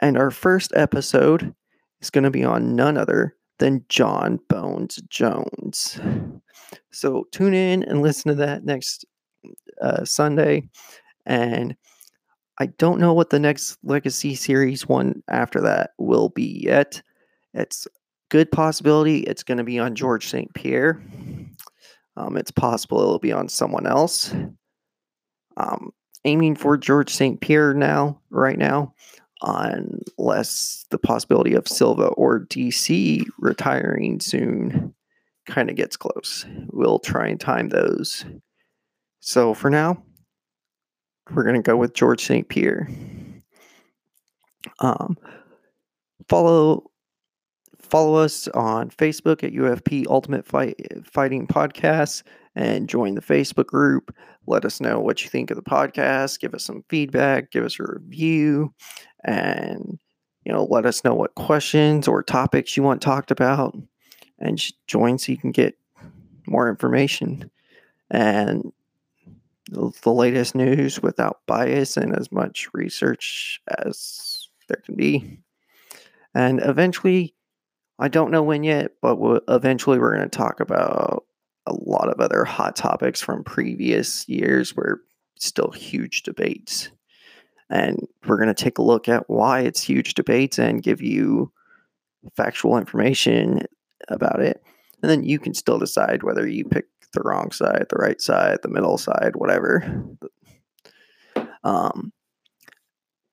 And 0.00 0.16
our 0.16 0.30
first 0.30 0.72
episode 0.74 1.54
is 2.00 2.10
going 2.10 2.24
to 2.24 2.30
be 2.30 2.44
on 2.44 2.74
none 2.74 2.96
other 2.96 3.36
than 3.58 3.84
Jon 3.88 4.40
Bones 4.48 4.96
Jones. 5.10 6.00
So 6.90 7.26
tune 7.32 7.52
in 7.52 7.82
and 7.82 8.00
listen 8.00 8.30
to 8.30 8.34
that 8.36 8.64
next 8.64 9.04
uh, 9.82 10.04
Sunday. 10.04 10.68
And 11.26 11.76
I 12.58 12.66
don't 12.66 13.00
know 13.00 13.12
what 13.12 13.30
the 13.30 13.38
next 13.38 13.78
Legacy 13.82 14.34
Series 14.34 14.88
one 14.88 15.22
after 15.28 15.60
that 15.60 15.90
will 15.98 16.30
be 16.30 16.60
yet. 16.64 17.02
It's 17.52 17.86
good 18.30 18.50
possibility 18.50 19.18
it's 19.20 19.42
going 19.42 19.58
to 19.58 19.64
be 19.64 19.78
on 19.78 19.94
George 19.94 20.28
St. 20.28 20.52
Pierre. 20.54 21.02
Um, 22.16 22.36
it's 22.36 22.50
possible 22.50 23.00
it'll 23.00 23.18
be 23.18 23.32
on 23.32 23.48
someone 23.48 23.86
else. 23.86 24.34
Um, 25.56 25.90
aiming 26.24 26.56
for 26.56 26.76
George 26.76 27.10
St. 27.10 27.40
Pierre 27.40 27.74
now, 27.74 28.20
right 28.30 28.58
now, 28.58 28.94
unless 29.42 30.86
the 30.90 30.98
possibility 30.98 31.54
of 31.54 31.68
Silva 31.68 32.06
or 32.08 32.46
DC 32.46 33.24
retiring 33.38 34.20
soon 34.20 34.94
kind 35.46 35.70
of 35.70 35.76
gets 35.76 35.96
close. 35.96 36.46
We'll 36.68 36.98
try 36.98 37.28
and 37.28 37.40
time 37.40 37.68
those. 37.68 38.24
So 39.20 39.54
for 39.54 39.70
now, 39.70 40.02
we're 41.30 41.44
going 41.44 41.60
to 41.60 41.62
go 41.62 41.76
with 41.76 41.94
George 41.94 42.22
St. 42.24 42.48
Pierre. 42.48 42.88
Um, 44.78 45.16
follow 46.28 46.89
follow 47.90 48.14
us 48.14 48.48
on 48.48 48.90
Facebook 48.90 49.42
at 49.42 49.52
UFP 49.52 50.06
Ultimate 50.08 50.46
Fight, 50.46 50.76
Fighting 51.04 51.46
Podcast 51.46 52.22
and 52.54 52.88
join 52.88 53.14
the 53.14 53.20
Facebook 53.20 53.66
group. 53.66 54.14
Let 54.46 54.64
us 54.64 54.80
know 54.80 55.00
what 55.00 55.22
you 55.22 55.30
think 55.30 55.50
of 55.50 55.56
the 55.56 55.62
podcast. 55.62 56.40
Give 56.40 56.54
us 56.54 56.64
some 56.64 56.84
feedback. 56.88 57.50
Give 57.50 57.64
us 57.64 57.78
a 57.78 57.84
review, 57.84 58.72
and 59.24 59.98
you 60.44 60.52
know, 60.52 60.64
let 60.64 60.86
us 60.86 61.04
know 61.04 61.14
what 61.14 61.34
questions 61.34 62.08
or 62.08 62.22
topics 62.22 62.76
you 62.76 62.82
want 62.82 63.02
talked 63.02 63.30
about, 63.30 63.76
and 64.38 64.60
join 64.86 65.18
so 65.18 65.32
you 65.32 65.38
can 65.38 65.52
get 65.52 65.76
more 66.46 66.68
information 66.68 67.50
and 68.10 68.72
the 69.70 70.12
latest 70.12 70.54
news 70.56 71.00
without 71.00 71.40
bias 71.46 71.96
and 71.96 72.16
as 72.16 72.32
much 72.32 72.68
research 72.72 73.60
as 73.78 74.48
there 74.66 74.82
can 74.84 74.96
be. 74.96 75.38
And 76.34 76.60
eventually, 76.64 77.34
I 78.00 78.08
don't 78.08 78.30
know 78.30 78.42
when 78.42 78.64
yet, 78.64 78.92
but 79.02 79.16
we'll, 79.16 79.40
eventually 79.48 79.98
we're 79.98 80.16
going 80.16 80.28
to 80.28 80.36
talk 80.36 80.60
about 80.60 81.24
a 81.66 81.74
lot 81.74 82.08
of 82.08 82.18
other 82.18 82.44
hot 82.44 82.74
topics 82.74 83.20
from 83.20 83.44
previous 83.44 84.26
years 84.26 84.74
where 84.74 85.00
still 85.36 85.70
huge 85.70 86.22
debates. 86.22 86.90
And 87.68 88.06
we're 88.26 88.38
going 88.38 88.48
to 88.52 88.54
take 88.54 88.78
a 88.78 88.82
look 88.82 89.08
at 89.08 89.28
why 89.28 89.60
it's 89.60 89.82
huge 89.82 90.14
debates 90.14 90.58
and 90.58 90.82
give 90.82 91.02
you 91.02 91.52
factual 92.34 92.78
information 92.78 93.66
about 94.08 94.40
it. 94.40 94.62
And 95.02 95.10
then 95.10 95.22
you 95.22 95.38
can 95.38 95.52
still 95.52 95.78
decide 95.78 96.22
whether 96.22 96.48
you 96.48 96.64
pick 96.64 96.86
the 97.12 97.22
wrong 97.22 97.52
side, 97.52 97.86
the 97.90 97.96
right 97.96 98.20
side, 98.20 98.58
the 98.62 98.68
middle 98.68 98.96
side, 98.96 99.36
whatever. 99.36 100.04
Um, 101.62 102.12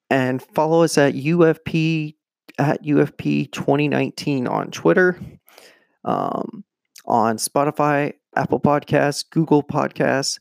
and 0.10 0.42
follow 0.42 0.84
us 0.84 0.98
at 0.98 1.14
UFP 1.14 2.16
at 2.58 2.84
UFP 2.84 3.52
2019 3.52 4.48
on 4.48 4.72
Twitter, 4.72 5.20
um, 6.04 6.64
on 7.06 7.38
Spotify, 7.38 8.14
Apple 8.36 8.60
Podcasts, 8.60 9.26
Google 9.30 9.64
Podcasts. 9.64 10.40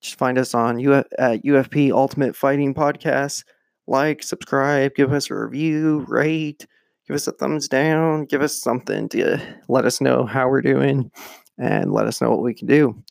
Just 0.00 0.18
find 0.18 0.38
us 0.38 0.54
on 0.54 0.78
Uf- 0.86 1.06
at 1.18 1.42
UFP 1.44 1.92
Ultimate 1.92 2.36
Fighting 2.36 2.74
Podcast. 2.74 3.44
Like, 3.86 4.22
subscribe, 4.22 4.94
give 4.94 5.12
us 5.12 5.30
a 5.30 5.34
review, 5.34 6.04
rate, 6.08 6.66
give 7.06 7.14
us 7.14 7.26
a 7.26 7.32
thumbs 7.32 7.68
down, 7.68 8.24
give 8.24 8.42
us 8.42 8.60
something 8.60 9.08
to 9.10 9.38
let 9.68 9.84
us 9.84 10.00
know 10.00 10.26
how 10.26 10.48
we're 10.48 10.62
doing 10.62 11.10
and 11.58 11.92
let 11.92 12.06
us 12.06 12.20
know 12.20 12.30
what 12.30 12.42
we 12.42 12.54
can 12.54 12.66
do. 12.66 13.02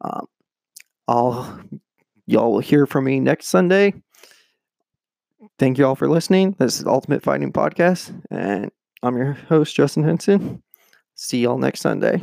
Um, 0.00 0.26
I'll 1.08 1.60
y'all 2.26 2.52
will 2.52 2.60
hear 2.60 2.86
from 2.86 3.04
me 3.04 3.18
next 3.18 3.48
Sunday. 3.48 3.92
Thank 5.60 5.76
you 5.76 5.86
all 5.86 5.94
for 5.94 6.08
listening. 6.08 6.56
This 6.58 6.80
is 6.80 6.86
Ultimate 6.86 7.22
Fighting 7.22 7.52
Podcast, 7.52 8.18
and 8.30 8.70
I'm 9.02 9.18
your 9.18 9.34
host, 9.34 9.76
Justin 9.76 10.04
Henson. 10.04 10.62
See 11.16 11.40
y'all 11.40 11.58
next 11.58 11.80
Sunday. 11.80 12.16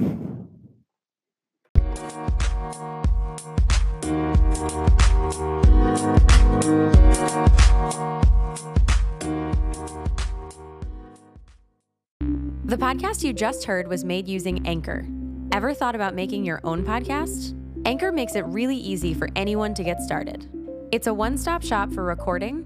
The 12.65 12.75
podcast 12.75 13.23
you 13.23 13.33
just 13.33 13.65
heard 13.65 13.87
was 13.87 14.03
made 14.03 14.27
using 14.27 14.65
Anchor. 14.65 15.07
Ever 15.51 15.75
thought 15.75 15.93
about 15.93 16.15
making 16.15 16.43
your 16.43 16.59
own 16.63 16.83
podcast? 16.83 17.55
Anchor 17.85 18.11
makes 18.11 18.33
it 18.33 18.45
really 18.47 18.77
easy 18.77 19.13
for 19.13 19.29
anyone 19.35 19.75
to 19.75 19.83
get 19.83 20.01
started. 20.01 20.49
It's 20.91 21.05
a 21.05 21.13
one 21.13 21.37
stop 21.37 21.61
shop 21.61 21.91
for 21.91 22.03
recording, 22.03 22.65